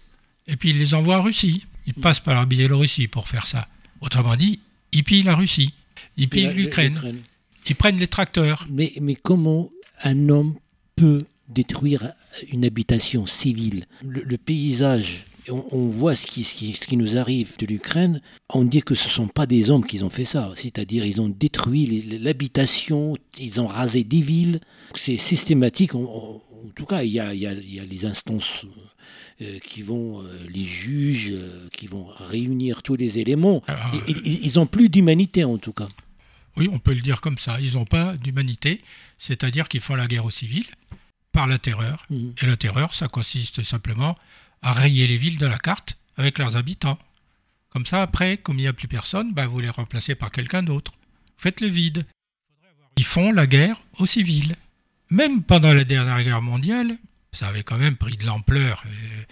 et 0.47 0.58
puis 0.58 0.71
ils 0.71 0.78
les 0.78 0.93
envoient 0.93 1.19
en 1.19 1.23
Russie. 1.23 1.65
Ils 1.86 1.93
hmm. 1.95 2.02
passent 2.02 2.19
par 2.19 2.36
la 2.36 2.45
Biélorussie 2.45 3.08
pour 3.08 3.30
faire 3.30 3.47
ça. 3.47 3.69
Autrement 4.02 4.36
dit, 4.36 4.60
ils 4.91 5.04
pillent 5.04 5.23
la 5.23 5.36
Russie, 5.36 5.73
ils 6.17 6.28
pillent 6.28 6.54
l'Ukraine, 6.54 7.21
ils 7.65 7.76
prennent 7.76 7.97
les 7.97 8.08
tracteurs. 8.08 8.67
Mais, 8.69 8.91
mais 9.02 9.15
comment 9.15 9.69
un 10.04 10.28
homme 10.28 10.56
peut 10.97 11.26
détruire 11.47 12.12
une 12.52 12.65
habitation 12.65 13.26
civile? 13.26 13.86
Le 14.04 14.38
paysage 14.38 15.26
on, 15.49 15.88
voit 15.89 16.15
ce 16.15 16.25
qui, 16.25 16.43
ce, 16.43 16.53
qui, 16.55 16.73
ce 16.73 16.86
qui, 16.88 16.97
nous 16.97 17.17
arrive 17.17 17.57
de 17.57 17.65
l'Ukraine, 17.65 18.21
on 18.49 18.63
dit 18.63 18.81
que 18.81 18.95
ce 18.95 19.07
ne 19.07 19.13
sont 19.13 19.27
pas 19.27 19.45
des 19.45 19.69
hommes 19.69 19.86
qui 19.86 20.01
ont 20.03 20.10
fait 20.10 20.25
ça, 20.25 20.51
c'est-à-dire 20.55 21.05
ils 21.05 21.21
ont 21.21 21.29
détruit 21.29 22.19
l'habitation, 22.19 23.15
ils 23.39 23.62
ont 23.62 23.67
rasé 23.67 24.03
des 24.03 24.21
villes. 24.21 24.60
C'est 24.95 25.17
systématique, 25.17 25.95
en, 25.95 26.41
tout 26.75 26.86
cas 26.86 27.03
il 27.03 27.12
y 27.12 27.19
a, 27.19 27.33
il 27.33 27.41
y 27.41 27.47
a, 27.47 27.53
il 27.53 27.73
y 27.73 27.79
a 27.79 27.86
les 27.86 28.05
instances 28.05 28.65
euh, 29.41 29.60
qui 29.60 29.83
vont, 29.83 30.23
euh, 30.23 30.47
les 30.49 30.63
juges, 30.63 31.31
euh, 31.31 31.67
qui 31.71 31.88
vont 31.88 32.05
réunir 32.05 32.83
tous 32.83 32.95
les 32.95 33.19
éléments. 33.19 33.63
Ils 34.07 34.53
n'ont 34.55 34.67
plus 34.67 34.89
d'humanité 34.89 35.43
en 35.43 35.57
tout 35.57 35.73
cas. 35.73 35.88
Oui, 36.55 36.69
on 36.71 36.79
peut 36.79 36.93
le 36.93 37.01
dire 37.01 37.21
comme 37.21 37.38
ça. 37.38 37.60
Ils 37.62 37.73
n'ont 37.73 37.86
pas 37.86 38.17
d'humanité, 38.17 38.81
c'est-à-dire 39.19 39.69
qu'ils 39.69 39.81
font 39.81 39.93
la 39.95 40.07
guerre 40.07 40.25
aux 40.25 40.31
civils 40.31 40.65
par 41.31 41.45
la 41.45 41.60
terreur. 41.60 42.03
Mhm. 42.10 42.33
Et 42.41 42.47
la 42.47 42.57
terreur, 42.57 42.95
ça 42.95 43.07
consiste 43.07 43.63
simplement 43.63 44.17
à 44.62 44.74
rayer 44.74 45.08
les 45.08 45.17
villes 45.17 45.38
de 45.38 45.46
la 45.46 45.60
carte 45.60 45.98
avec 46.17 46.39
leurs 46.39 46.58
habitants. 46.58 47.00
Comme 47.70 47.86
ça, 47.86 48.02
après, 48.02 48.38
comme 48.38 48.60
il 48.60 48.63
n'y 48.63 48.67
a 48.67 48.74
plus 48.74 48.88
personne, 48.88 49.34
bah, 49.34 49.48
vous 49.48 49.60
les 49.60 49.70
remplacez 49.70 50.15
par 50.15 50.32
quelqu'un 50.32 50.63
d'autre. 50.63 50.93
Faites 51.38 51.62
le 51.62 51.67
vide. 51.67 52.06
Ils 52.96 53.06
font 53.06 53.32
la 53.32 53.46
guerre 53.46 53.82
aux 54.00 54.06
civils. 54.06 54.56
Même 55.10 55.43
pendant 55.43 55.74
la 55.74 55.84
dernière 55.84 56.24
guerre 56.24 56.41
mondiale, 56.41 56.98
ça 57.32 57.48
avait 57.48 57.63
quand 57.63 57.78
même 57.78 57.96
pris 57.96 58.17
de 58.17 58.26
l'ampleur 58.26 58.84
euh, 58.86 59.24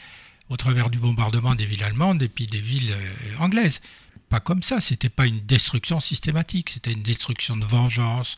au 0.50 0.58
travers 0.58 0.90
du 0.90 1.00
bombardement 1.00 1.56
des 1.56 1.66
villes 1.66 1.84
allemandes 1.84 2.22
et 2.22 2.30
puis 2.30 2.46
des 2.46 2.62
villes 2.62 2.94
euh, 2.94 3.38
anglaises. 3.40 3.82
Pas 4.30 4.40
comme 4.40 4.64
ça, 4.64 4.82
c'était 4.82 5.10
pas 5.10 5.26
une 5.26 5.40
destruction 5.42 6.00
systématique, 6.00 6.70
c'était 6.70 6.92
une 6.92 7.04
destruction 7.04 7.58
de 7.58 7.66
vengeance 7.66 8.36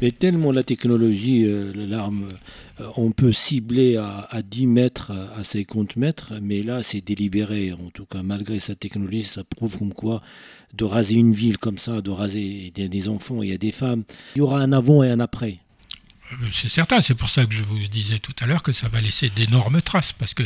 mais 0.00 0.12
tellement 0.12 0.52
la 0.52 0.62
technologie, 0.62 1.44
euh, 1.44 1.72
l'arme, 1.74 2.28
euh, 2.80 2.88
on 2.96 3.10
peut 3.10 3.32
cibler 3.32 3.96
à, 3.96 4.40
10 4.42 4.66
mètres, 4.66 5.12
à 5.36 5.42
50 5.42 5.96
mètres, 5.96 6.34
mais 6.40 6.62
là 6.62 6.82
c'est 6.82 7.00
délibéré. 7.00 7.72
En 7.72 7.90
tout 7.90 8.06
cas, 8.06 8.22
malgré 8.22 8.58
sa 8.58 8.74
technologie, 8.74 9.24
ça 9.24 9.44
prouve 9.44 9.78
comme 9.78 9.92
quoi 9.92 10.22
de 10.74 10.84
raser 10.84 11.14
une 11.14 11.32
ville 11.32 11.58
comme 11.58 11.78
ça, 11.78 12.00
de 12.00 12.10
raser 12.10 12.72
des, 12.74 13.08
enfants 13.08 13.42
et 13.42 13.56
des 13.58 13.72
femmes, 13.72 14.04
il 14.36 14.38
y 14.38 14.40
aura 14.42 14.60
un 14.60 14.72
avant 14.72 15.02
et 15.02 15.10
un 15.10 15.20
après. 15.20 15.58
Euh, 16.32 16.46
c'est 16.52 16.68
certain, 16.68 17.00
c'est 17.00 17.14
pour 17.14 17.30
ça 17.30 17.46
que 17.46 17.54
je 17.54 17.62
vous 17.62 17.78
disais 17.88 18.18
tout 18.18 18.34
à 18.40 18.46
l'heure 18.46 18.62
que 18.62 18.72
ça 18.72 18.88
va 18.88 19.00
laisser 19.00 19.30
d'énormes 19.30 19.80
traces, 19.82 20.12
parce 20.12 20.34
que 20.34 20.42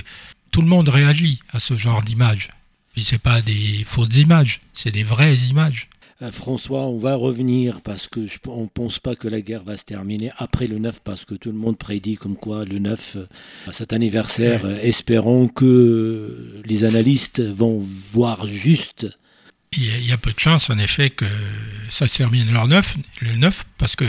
tout 0.50 0.62
le 0.62 0.68
monde 0.68 0.88
réagit 0.88 1.40
à 1.50 1.60
ce 1.60 1.74
genre 1.74 2.02
d'images. 2.02 2.50
Puis 2.94 3.04
c'est 3.04 3.18
pas 3.18 3.40
des 3.40 3.84
fausses 3.84 4.16
images, 4.16 4.60
c'est 4.74 4.90
des 4.90 5.02
vraies 5.02 5.34
images. 5.34 5.88
Euh, 6.22 6.30
François, 6.30 6.82
on 6.86 6.98
va 6.98 7.16
revenir 7.16 7.80
parce 7.82 8.08
que 8.08 8.26
je, 8.26 8.38
on 8.46 8.68
pense 8.68 8.98
pas 8.98 9.16
que 9.16 9.28
la 9.28 9.40
guerre 9.40 9.64
va 9.64 9.76
se 9.76 9.84
terminer 9.84 10.30
après 10.38 10.66
le 10.66 10.78
9 10.78 11.00
parce 11.02 11.24
que 11.24 11.34
tout 11.34 11.50
le 11.50 11.58
monde 11.58 11.76
prédit 11.76 12.14
comme 12.14 12.36
quoi 12.36 12.64
le 12.64 12.78
9, 12.78 13.16
euh, 13.16 13.26
cet 13.72 13.92
anniversaire, 13.92 14.64
euh, 14.64 14.78
espérons 14.82 15.48
que 15.48 16.62
les 16.64 16.84
analystes 16.84 17.40
vont 17.40 17.78
voir 17.78 18.46
juste. 18.46 19.08
Il 19.72 20.06
y, 20.06 20.12
a, 20.12 20.18
peu 20.18 20.32
de 20.32 20.38
chance 20.38 20.68
en 20.68 20.76
effet 20.76 21.08
que 21.08 21.24
ça 21.88 22.06
se 22.06 22.18
termine 22.18 22.52
le 22.52 22.66
9, 22.66 22.96
le 23.22 23.34
9 23.36 23.64
parce 23.78 23.96
que 23.96 24.04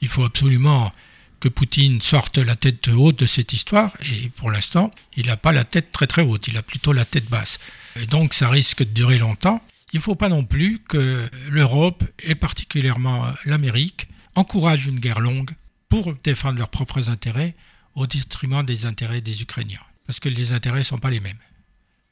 il 0.00 0.08
faut 0.08 0.24
absolument 0.24 0.92
que 1.40 1.48
Poutine 1.48 2.00
sorte 2.00 2.38
la 2.38 2.56
tête 2.56 2.88
haute 2.88 3.18
de 3.18 3.26
cette 3.26 3.52
histoire 3.52 3.92
et 4.00 4.30
pour 4.30 4.50
l'instant, 4.50 4.90
il 5.14 5.26
n'a 5.26 5.36
pas 5.36 5.52
la 5.52 5.64
tête 5.64 5.92
très 5.92 6.06
très 6.06 6.22
haute, 6.22 6.48
il 6.48 6.56
a 6.56 6.62
plutôt 6.62 6.94
la 6.94 7.04
tête 7.04 7.28
basse. 7.28 7.58
Et 8.00 8.06
donc 8.06 8.32
ça 8.32 8.48
risque 8.48 8.78
de 8.78 8.90
durer 8.90 9.18
longtemps. 9.18 9.60
Il 9.92 9.96
ne 9.96 10.02
faut 10.02 10.14
pas 10.14 10.28
non 10.28 10.44
plus 10.44 10.80
que 10.80 11.28
l'Europe, 11.50 12.04
et 12.22 12.34
particulièrement 12.34 13.32
l'Amérique, 13.44 14.08
encourage 14.34 14.86
une 14.86 15.00
guerre 15.00 15.20
longue 15.20 15.50
pour 15.88 16.14
défendre 16.22 16.58
leurs 16.58 16.68
propres 16.68 17.10
intérêts 17.10 17.54
au 17.94 18.06
détriment 18.06 18.64
des 18.64 18.86
intérêts 18.86 19.20
des 19.20 19.42
Ukrainiens. 19.42 19.80
Parce 20.06 20.20
que 20.20 20.28
les 20.28 20.52
intérêts 20.52 20.78
ne 20.78 20.84
sont 20.84 20.98
pas 20.98 21.10
les 21.10 21.20
mêmes. 21.20 21.38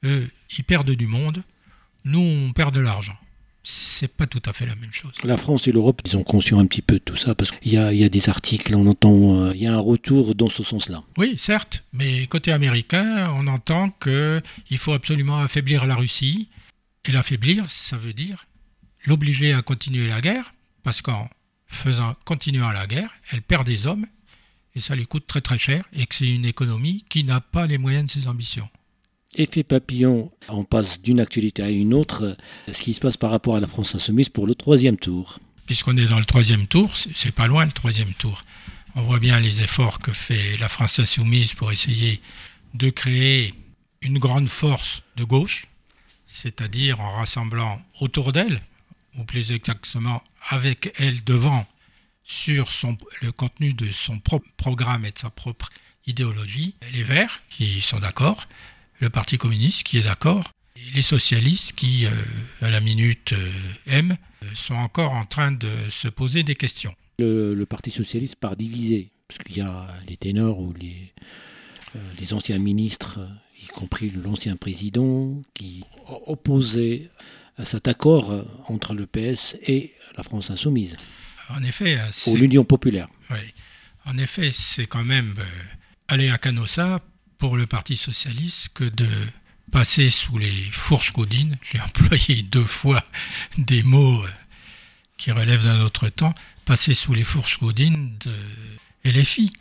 Eux, 0.04 0.28
ils 0.56 0.64
perdent 0.64 0.90
du 0.90 1.06
monde, 1.06 1.42
nous, 2.04 2.20
on 2.20 2.52
perd 2.52 2.74
de 2.74 2.80
l'argent. 2.80 3.16
C'est 3.68 4.08
pas 4.08 4.26
tout 4.26 4.42
à 4.46 4.52
fait 4.52 4.64
la 4.64 4.76
même 4.76 4.92
chose. 4.92 5.12
La 5.24 5.36
France 5.36 5.66
et 5.66 5.72
l'Europe, 5.72 6.00
ils 6.04 6.16
ont 6.16 6.22
conscience 6.22 6.60
un 6.60 6.66
petit 6.66 6.82
peu 6.82 6.94
de 6.94 7.00
tout 7.00 7.16
ça, 7.16 7.34
parce 7.34 7.50
qu'il 7.50 7.72
y, 7.72 7.74
y 7.74 8.04
a, 8.04 8.08
des 8.08 8.28
articles, 8.28 8.74
on 8.76 8.86
entend, 8.86 9.40
euh, 9.40 9.52
il 9.54 9.62
y 9.62 9.66
a 9.66 9.74
un 9.74 9.80
retour 9.80 10.36
dans 10.36 10.48
ce 10.48 10.62
sens-là. 10.62 11.02
Oui, 11.18 11.36
certes, 11.36 11.82
mais 11.92 12.28
côté 12.28 12.52
américain, 12.52 13.34
on 13.36 13.48
entend 13.48 13.90
qu'il 13.90 14.78
faut 14.78 14.92
absolument 14.92 15.40
affaiblir 15.40 15.84
la 15.86 15.96
Russie, 15.96 16.48
et 17.08 17.12
l'affaiblir, 17.12 17.70
ça 17.70 17.96
veut 17.96 18.12
dire 18.12 18.46
l'obliger 19.04 19.52
à 19.52 19.62
continuer 19.62 20.08
la 20.08 20.20
guerre, 20.20 20.52
parce 20.82 21.00
qu'en 21.02 21.28
faisant 21.68 22.14
continuer 22.24 22.60
la 22.60 22.86
guerre, 22.86 23.10
elle 23.30 23.42
perd 23.42 23.66
des 23.66 23.86
hommes, 23.86 24.06
et 24.74 24.80
ça 24.80 24.94
lui 24.94 25.06
coûte 25.06 25.26
très 25.26 25.40
très 25.40 25.58
cher, 25.58 25.84
et 25.92 26.06
que 26.06 26.14
c'est 26.14 26.28
une 26.28 26.44
économie 26.44 27.04
qui 27.08 27.24
n'a 27.24 27.40
pas 27.40 27.66
les 27.66 27.78
moyens 27.78 28.06
de 28.06 28.10
ses 28.10 28.28
ambitions. 28.28 28.68
Effet 29.34 29.64
papillon, 29.64 30.30
on 30.48 30.64
passe 30.64 31.00
d'une 31.00 31.20
actualité 31.20 31.62
à 31.62 31.70
une 31.70 31.94
autre, 31.94 32.36
ce 32.70 32.82
qui 32.82 32.94
se 32.94 33.00
passe 33.00 33.16
par 33.16 33.30
rapport 33.30 33.56
à 33.56 33.60
la 33.60 33.66
France 33.66 33.94
insoumise 33.94 34.28
pour 34.28 34.46
le 34.46 34.54
troisième 34.54 34.96
tour. 34.96 35.38
Puisqu'on 35.66 35.96
est 35.96 36.06
dans 36.06 36.18
le 36.18 36.24
troisième 36.24 36.66
tour, 36.66 36.96
c'est 36.96 37.32
pas 37.32 37.46
loin 37.46 37.66
le 37.66 37.72
troisième 37.72 38.14
tour. 38.14 38.44
On 38.94 39.02
voit 39.02 39.18
bien 39.18 39.40
les 39.40 39.62
efforts 39.62 39.98
que 39.98 40.12
fait 40.12 40.56
la 40.58 40.68
France 40.68 41.00
insoumise 41.00 41.54
pour 41.54 41.70
essayer 41.70 42.20
de 42.74 42.88
créer 42.88 43.52
une 44.00 44.18
grande 44.18 44.48
force 44.48 45.02
de 45.16 45.24
gauche, 45.24 45.66
c'est-à-dire 46.26 47.00
en 47.00 47.12
rassemblant 47.12 47.82
autour 48.00 48.32
d'elle, 48.32 48.62
ou 49.18 49.24
plus 49.24 49.52
exactement 49.52 50.22
avec 50.48 50.92
elle 50.98 51.24
devant, 51.24 51.66
sur 52.24 52.68
le 53.22 53.30
contenu 53.30 53.72
de 53.72 53.90
son 53.92 54.18
propre 54.18 54.48
programme 54.56 55.04
et 55.04 55.12
de 55.12 55.18
sa 55.18 55.30
propre 55.30 55.70
idéologie, 56.06 56.74
les 56.92 57.02
Verts 57.02 57.42
qui 57.50 57.80
sont 57.80 58.00
d'accord, 58.00 58.48
le 59.00 59.10
Parti 59.10 59.38
communiste 59.38 59.84
qui 59.84 59.98
est 59.98 60.02
d'accord, 60.02 60.50
les 60.94 61.02
socialistes 61.02 61.72
qui, 61.72 62.06
euh, 62.06 62.10
à 62.60 62.70
la 62.70 62.80
minute 62.80 63.32
euh, 63.32 63.50
M, 63.86 64.16
euh, 64.42 64.46
sont 64.54 64.74
encore 64.74 65.12
en 65.12 65.24
train 65.24 65.52
de 65.52 65.88
se 65.88 66.08
poser 66.08 66.42
des 66.42 66.54
questions. 66.54 66.94
Le, 67.18 67.64
Parti 67.64 67.90
socialiste 67.90 68.36
part 68.36 68.56
divisé, 68.56 69.10
parce 69.26 69.42
qu'il 69.42 69.56
y 69.56 69.60
a 69.60 69.88
les 70.06 70.16
ténors 70.16 70.60
ou 70.60 70.72
les, 70.74 71.12
les 72.18 72.34
anciens 72.34 72.58
ministres 72.58 73.20
y 73.66 73.68
compris 73.68 74.10
l'ancien 74.10 74.56
président, 74.56 75.42
qui 75.54 75.84
opposait 76.26 77.10
cet 77.64 77.88
accord 77.88 78.32
entre 78.68 78.94
le 78.94 79.06
PS 79.06 79.56
et 79.62 79.92
la 80.16 80.22
France 80.22 80.50
insoumise. 80.50 80.96
En 81.48 81.62
effet, 81.62 81.98
ou 82.26 82.36
l'Union 82.36 82.64
populaire. 82.64 83.08
Oui. 83.30 83.38
En 84.06 84.18
effet, 84.18 84.50
c'est 84.52 84.86
quand 84.86 85.04
même 85.04 85.34
euh, 85.38 85.44
aller 86.06 86.30
à 86.30 86.38
Canossa 86.38 87.00
pour 87.38 87.56
le 87.56 87.66
Parti 87.66 87.96
socialiste 87.96 88.68
que 88.72 88.84
de 88.84 89.08
passer 89.72 90.10
sous 90.10 90.38
les 90.38 90.70
fourches 90.70 91.12
godines. 91.12 91.58
J'ai 91.70 91.80
employé 91.80 92.42
deux 92.42 92.64
fois 92.64 93.04
des 93.58 93.82
mots 93.82 94.22
euh, 94.22 94.28
qui 95.16 95.32
relèvent 95.32 95.64
d'un 95.64 95.80
autre 95.80 96.08
temps. 96.08 96.34
Passer 96.64 96.94
sous 96.94 97.14
les 97.14 97.24
fourches 97.24 97.58
godines 97.58 98.16
de 98.20 99.10
LFI. 99.10 99.52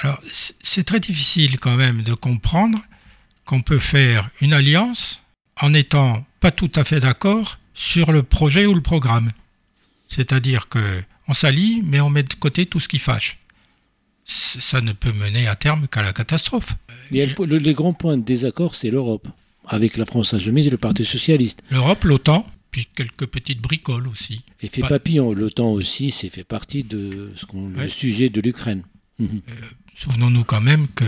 Alors, 0.00 0.20
c'est 0.30 0.84
très 0.84 1.00
difficile 1.00 1.58
quand 1.58 1.76
même 1.76 2.02
de 2.02 2.14
comprendre 2.14 2.78
qu'on 3.50 3.62
peut 3.62 3.80
faire 3.80 4.30
une 4.40 4.52
alliance 4.52 5.20
en 5.60 5.70
n'étant 5.70 6.24
pas 6.38 6.52
tout 6.52 6.70
à 6.76 6.84
fait 6.84 7.00
d'accord 7.00 7.58
sur 7.74 8.12
le 8.12 8.22
projet 8.22 8.64
ou 8.64 8.74
le 8.74 8.80
programme. 8.80 9.32
C'est-à-dire 10.06 10.68
que 10.68 11.02
on 11.26 11.32
s'allie, 11.32 11.82
mais 11.84 12.00
on 12.00 12.10
met 12.10 12.22
de 12.22 12.34
côté 12.34 12.66
tout 12.66 12.78
ce 12.78 12.86
qui 12.86 13.00
fâche. 13.00 13.40
Ça 14.24 14.80
ne 14.80 14.92
peut 14.92 15.10
mener 15.10 15.48
à 15.48 15.56
terme 15.56 15.88
qu'à 15.88 16.00
la 16.00 16.12
catastrophe. 16.12 16.76
les 17.10 17.74
grands 17.74 17.92
points 17.92 18.16
de 18.16 18.22
désaccord, 18.22 18.76
c'est 18.76 18.88
l'Europe, 18.88 19.26
avec 19.66 19.96
la 19.96 20.06
France 20.06 20.32
insoumise 20.32 20.68
et 20.68 20.70
le 20.70 20.78
Parti 20.78 21.04
socialiste. 21.04 21.60
L'Europe, 21.70 22.04
l'OTAN, 22.04 22.46
puis 22.70 22.86
quelques 22.94 23.26
petites 23.26 23.60
bricoles 23.60 24.06
aussi. 24.06 24.44
Et 24.62 24.68
fait 24.68 24.82
papillon, 24.82 25.32
l'OTAN 25.32 25.72
aussi, 25.72 26.12
c'est 26.12 26.30
fait 26.30 26.44
partie 26.44 26.84
de 26.84 27.32
ce 27.34 27.46
le 27.52 27.88
sujet 27.88 28.28
de 28.28 28.40
l'Ukraine. 28.40 28.84
Euh, 29.20 29.26
souvenons-nous 29.96 30.44
quand 30.44 30.60
même 30.60 30.86
que 30.94 31.04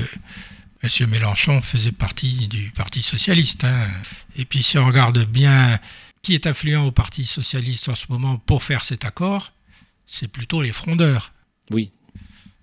M. 0.82 1.08
Mélenchon 1.08 1.62
faisait 1.62 1.92
partie 1.92 2.48
du 2.48 2.72
Parti 2.72 3.02
socialiste. 3.02 3.64
Hein. 3.64 3.88
Et 4.36 4.44
puis 4.44 4.62
si 4.62 4.78
on 4.78 4.86
regarde 4.86 5.24
bien 5.24 5.78
qui 6.22 6.34
est 6.34 6.46
influent 6.46 6.86
au 6.86 6.92
Parti 6.92 7.24
socialiste 7.24 7.88
en 7.88 7.94
ce 7.94 8.06
moment 8.08 8.38
pour 8.38 8.64
faire 8.64 8.84
cet 8.84 9.04
accord, 9.04 9.52
c'est 10.06 10.28
plutôt 10.28 10.60
les 10.60 10.72
frondeurs. 10.72 11.32
Oui. 11.70 11.92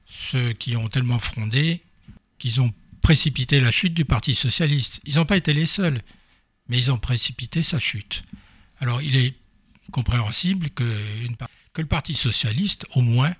Ceux 0.05 0.53
qui 0.53 0.75
ont 0.75 0.89
tellement 0.89 1.19
frondé 1.19 1.81
qu'ils 2.39 2.61
ont 2.61 2.73
précipité 3.01 3.61
la 3.61 3.71
chute 3.71 3.93
du 3.93 4.05
Parti 4.05 4.35
socialiste. 4.35 4.99
Ils 5.05 5.15
n'ont 5.15 5.25
pas 5.25 5.37
été 5.37 5.53
les 5.53 5.65
seuls, 5.65 6.01
mais 6.67 6.77
ils 6.77 6.91
ont 6.91 6.97
précipité 6.97 7.63
sa 7.63 7.79
chute. 7.79 8.23
Alors 8.79 9.01
il 9.01 9.15
est 9.15 9.33
compréhensible 9.91 10.69
que, 10.71 10.83
que 11.73 11.81
le 11.81 11.87
Parti 11.87 12.15
socialiste, 12.15 12.85
au 12.95 13.01
moins, 13.01 13.33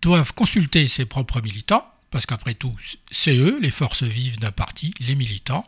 doive 0.00 0.32
consulter 0.32 0.88
ses 0.88 1.04
propres 1.04 1.42
militants 1.42 1.86
parce 2.12 2.26
qu'après 2.26 2.54
tout, 2.54 2.76
c'est 3.10 3.36
eux, 3.36 3.58
les 3.60 3.70
forces 3.70 4.04
vives 4.04 4.38
d'un 4.38 4.52
parti, 4.52 4.92
les 5.00 5.16
militants. 5.16 5.64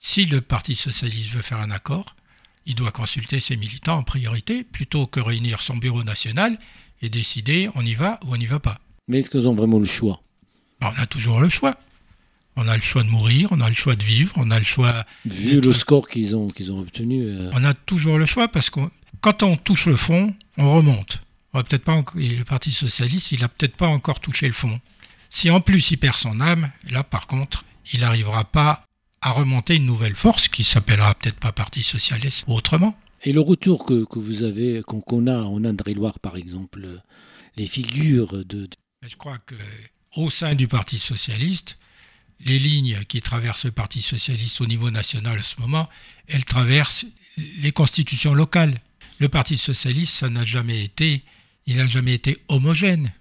Si 0.00 0.26
le 0.26 0.40
Parti 0.40 0.74
socialiste 0.74 1.30
veut 1.30 1.42
faire 1.42 1.60
un 1.60 1.70
accord, 1.70 2.16
il 2.66 2.74
doit 2.74 2.90
consulter 2.90 3.40
ses 3.40 3.56
militants 3.56 3.98
en 3.98 4.02
priorité, 4.02 4.64
plutôt 4.64 5.06
que 5.06 5.20
réunir 5.20 5.62
son 5.62 5.76
bureau 5.76 6.02
national 6.02 6.58
et 7.00 7.08
décider 7.08 7.70
on 7.74 7.86
y 7.86 7.94
va 7.94 8.18
ou 8.24 8.34
on 8.34 8.36
n'y 8.36 8.46
va 8.46 8.58
pas. 8.58 8.80
Mais 9.08 9.20
est-ce 9.20 9.30
qu'ils 9.30 9.48
ont 9.48 9.54
vraiment 9.54 9.78
le 9.78 9.86
choix? 9.86 10.20
On 10.82 10.88
a 10.88 11.06
toujours 11.06 11.40
le 11.40 11.48
choix. 11.48 11.76
On 12.56 12.66
a 12.66 12.74
le 12.74 12.82
choix 12.82 13.04
de 13.04 13.08
mourir, 13.08 13.48
on 13.52 13.60
a 13.60 13.68
le 13.68 13.74
choix 13.74 13.94
de 13.94 14.02
vivre, 14.02 14.32
on 14.36 14.50
a 14.50 14.58
le 14.58 14.64
choix. 14.64 15.06
Vu 15.24 15.60
le 15.60 15.72
score 15.72 16.08
qu'ils 16.08 16.34
ont, 16.34 16.48
qu'ils 16.48 16.72
ont 16.72 16.80
obtenu. 16.80 17.24
Euh, 17.24 17.50
on 17.52 17.62
a 17.64 17.74
toujours 17.74 18.18
le 18.18 18.26
choix 18.26 18.48
parce 18.48 18.70
que 18.70 18.80
quand 19.20 19.44
on 19.44 19.56
touche 19.56 19.86
le 19.86 19.96
fond, 19.96 20.34
on 20.58 20.74
remonte. 20.74 21.22
On 21.52 21.62
peut-être 21.62 21.84
pas 21.84 22.02
le 22.14 22.44
Parti 22.44 22.72
socialiste, 22.72 23.32
il 23.32 23.44
a 23.44 23.48
peut-être 23.48 23.76
pas 23.76 23.86
encore 23.86 24.20
touché 24.20 24.46
le 24.46 24.52
fond. 24.52 24.80
Si 25.30 25.48
en 25.50 25.60
plus 25.60 25.90
il 25.90 25.96
perd 25.96 26.16
son 26.16 26.40
âme, 26.40 26.70
là 26.88 27.04
par 27.04 27.26
contre, 27.26 27.64
il 27.92 28.00
n'arrivera 28.00 28.44
pas 28.44 28.84
à 29.22 29.30
remonter 29.32 29.76
une 29.76 29.86
nouvelle 29.86 30.14
force 30.16 30.48
qui 30.48 30.64
s'appellera 30.64 31.14
peut-être 31.14 31.38
pas 31.38 31.52
Parti 31.52 31.82
socialiste 31.82 32.44
ou 32.46 32.54
autrement. 32.54 32.98
Et 33.22 33.32
le 33.32 33.40
retour 33.40 33.84
que, 33.84 34.04
que 34.04 34.18
vous 34.18 34.42
avez, 34.42 34.82
qu'on 34.82 35.26
a 35.26 35.42
en 35.42 35.64
Indre-et-Loire 35.64 36.18
par 36.18 36.36
exemple, 36.36 37.02
les 37.56 37.66
figures 37.66 38.44
de. 38.44 38.68
Je 39.06 39.16
crois 39.16 39.38
que 39.38 39.54
au 40.16 40.30
sein 40.30 40.54
du 40.54 40.68
Parti 40.68 40.98
socialiste, 40.98 41.78
les 42.44 42.58
lignes 42.58 43.04
qui 43.08 43.20
traversent 43.20 43.66
le 43.66 43.72
Parti 43.72 44.02
socialiste 44.02 44.60
au 44.60 44.66
niveau 44.66 44.90
national 44.90 45.38
à 45.38 45.42
ce 45.42 45.60
moment, 45.60 45.88
elles 46.26 46.44
traversent 46.44 47.06
les 47.36 47.72
constitutions 47.72 48.34
locales. 48.34 48.80
Le 49.18 49.28
Parti 49.28 49.56
socialiste, 49.56 50.14
ça 50.14 50.30
n'a 50.30 50.44
jamais 50.44 50.82
été, 50.82 51.22
il 51.66 51.76
n'a 51.76 51.86
jamais 51.86 52.14
été 52.14 52.38
homogène. 52.48 53.12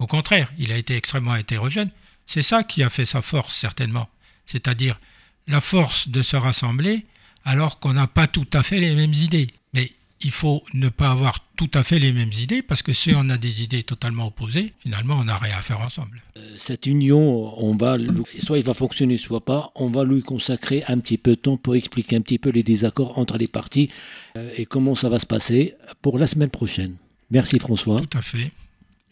Au 0.00 0.06
contraire, 0.06 0.50
il 0.58 0.72
a 0.72 0.76
été 0.76 0.96
extrêmement 0.96 1.36
hétérogène. 1.36 1.90
C'est 2.26 2.42
ça 2.42 2.64
qui 2.64 2.82
a 2.82 2.90
fait 2.90 3.04
sa 3.04 3.22
force, 3.22 3.54
certainement. 3.54 4.08
C'est-à-dire 4.46 4.98
la 5.46 5.60
force 5.60 6.08
de 6.08 6.22
se 6.22 6.36
rassembler 6.36 7.06
alors 7.44 7.78
qu'on 7.78 7.92
n'a 7.92 8.06
pas 8.06 8.26
tout 8.26 8.48
à 8.52 8.62
fait 8.62 8.80
les 8.80 8.94
mêmes 8.94 9.12
idées. 9.12 9.48
Mais 9.74 9.92
il 10.22 10.30
faut 10.30 10.62
ne 10.74 10.88
pas 10.88 11.10
avoir 11.10 11.40
tout 11.56 11.70
à 11.74 11.84
fait 11.84 11.98
les 11.98 12.12
mêmes 12.12 12.32
idées 12.32 12.62
parce 12.62 12.82
que 12.82 12.92
si 12.92 13.12
on 13.14 13.28
a 13.28 13.36
des 13.36 13.62
idées 13.62 13.82
totalement 13.82 14.26
opposées, 14.28 14.72
finalement, 14.80 15.18
on 15.18 15.24
n'a 15.24 15.36
rien 15.36 15.56
à 15.56 15.62
faire 15.62 15.80
ensemble. 15.80 16.22
Euh, 16.36 16.54
cette 16.56 16.86
union, 16.86 17.62
on 17.62 17.76
va, 17.76 17.96
soit 18.42 18.58
il 18.58 18.64
va 18.64 18.74
fonctionner, 18.74 19.18
soit 19.18 19.44
pas. 19.44 19.70
On 19.74 19.88
va 19.88 20.04
lui 20.04 20.22
consacrer 20.22 20.82
un 20.88 20.98
petit 20.98 21.18
peu 21.18 21.32
de 21.32 21.40
temps 21.40 21.56
pour 21.56 21.74
expliquer 21.74 22.16
un 22.16 22.20
petit 22.22 22.38
peu 22.38 22.50
les 22.50 22.62
désaccords 22.62 23.18
entre 23.18 23.36
les 23.36 23.48
partis 23.48 23.90
euh, 24.36 24.50
et 24.56 24.64
comment 24.64 24.94
ça 24.94 25.08
va 25.08 25.18
se 25.18 25.26
passer 25.26 25.74
pour 26.00 26.18
la 26.18 26.26
semaine 26.26 26.50
prochaine. 26.50 26.96
Merci 27.30 27.58
François. 27.58 28.00
Tout 28.00 28.18
à 28.18 28.22
fait. 28.22 28.50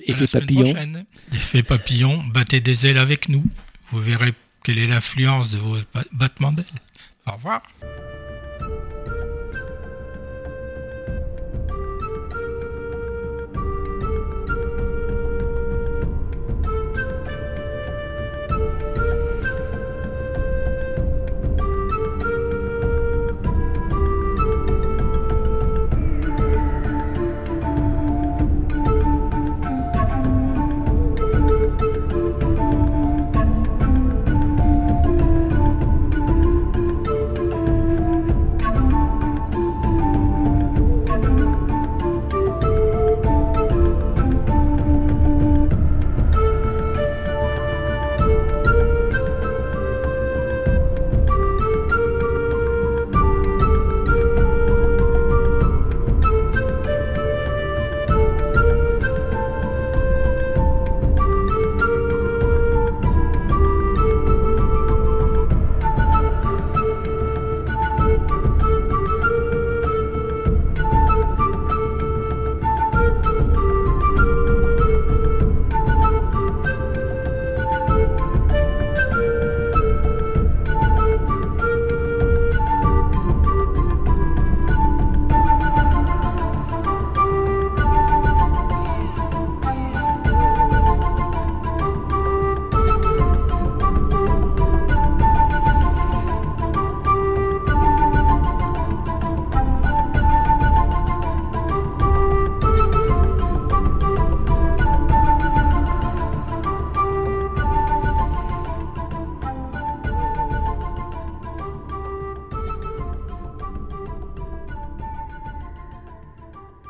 Effet 0.01 0.27
papillon. 0.27 0.75
Effet 1.33 1.63
papillon, 1.63 2.23
battez 2.25 2.61
des 2.61 2.87
ailes 2.87 2.99
avec 2.99 3.29
nous. 3.29 3.45
Vous 3.91 4.01
verrez 4.01 4.35
quelle 4.63 4.79
est 4.79 4.87
l'influence 4.87 5.51
de 5.51 5.59
vos 5.59 5.79
battements 6.13 6.53
d'ailes. 6.53 6.67
Au 7.27 7.33
revoir. 7.33 7.63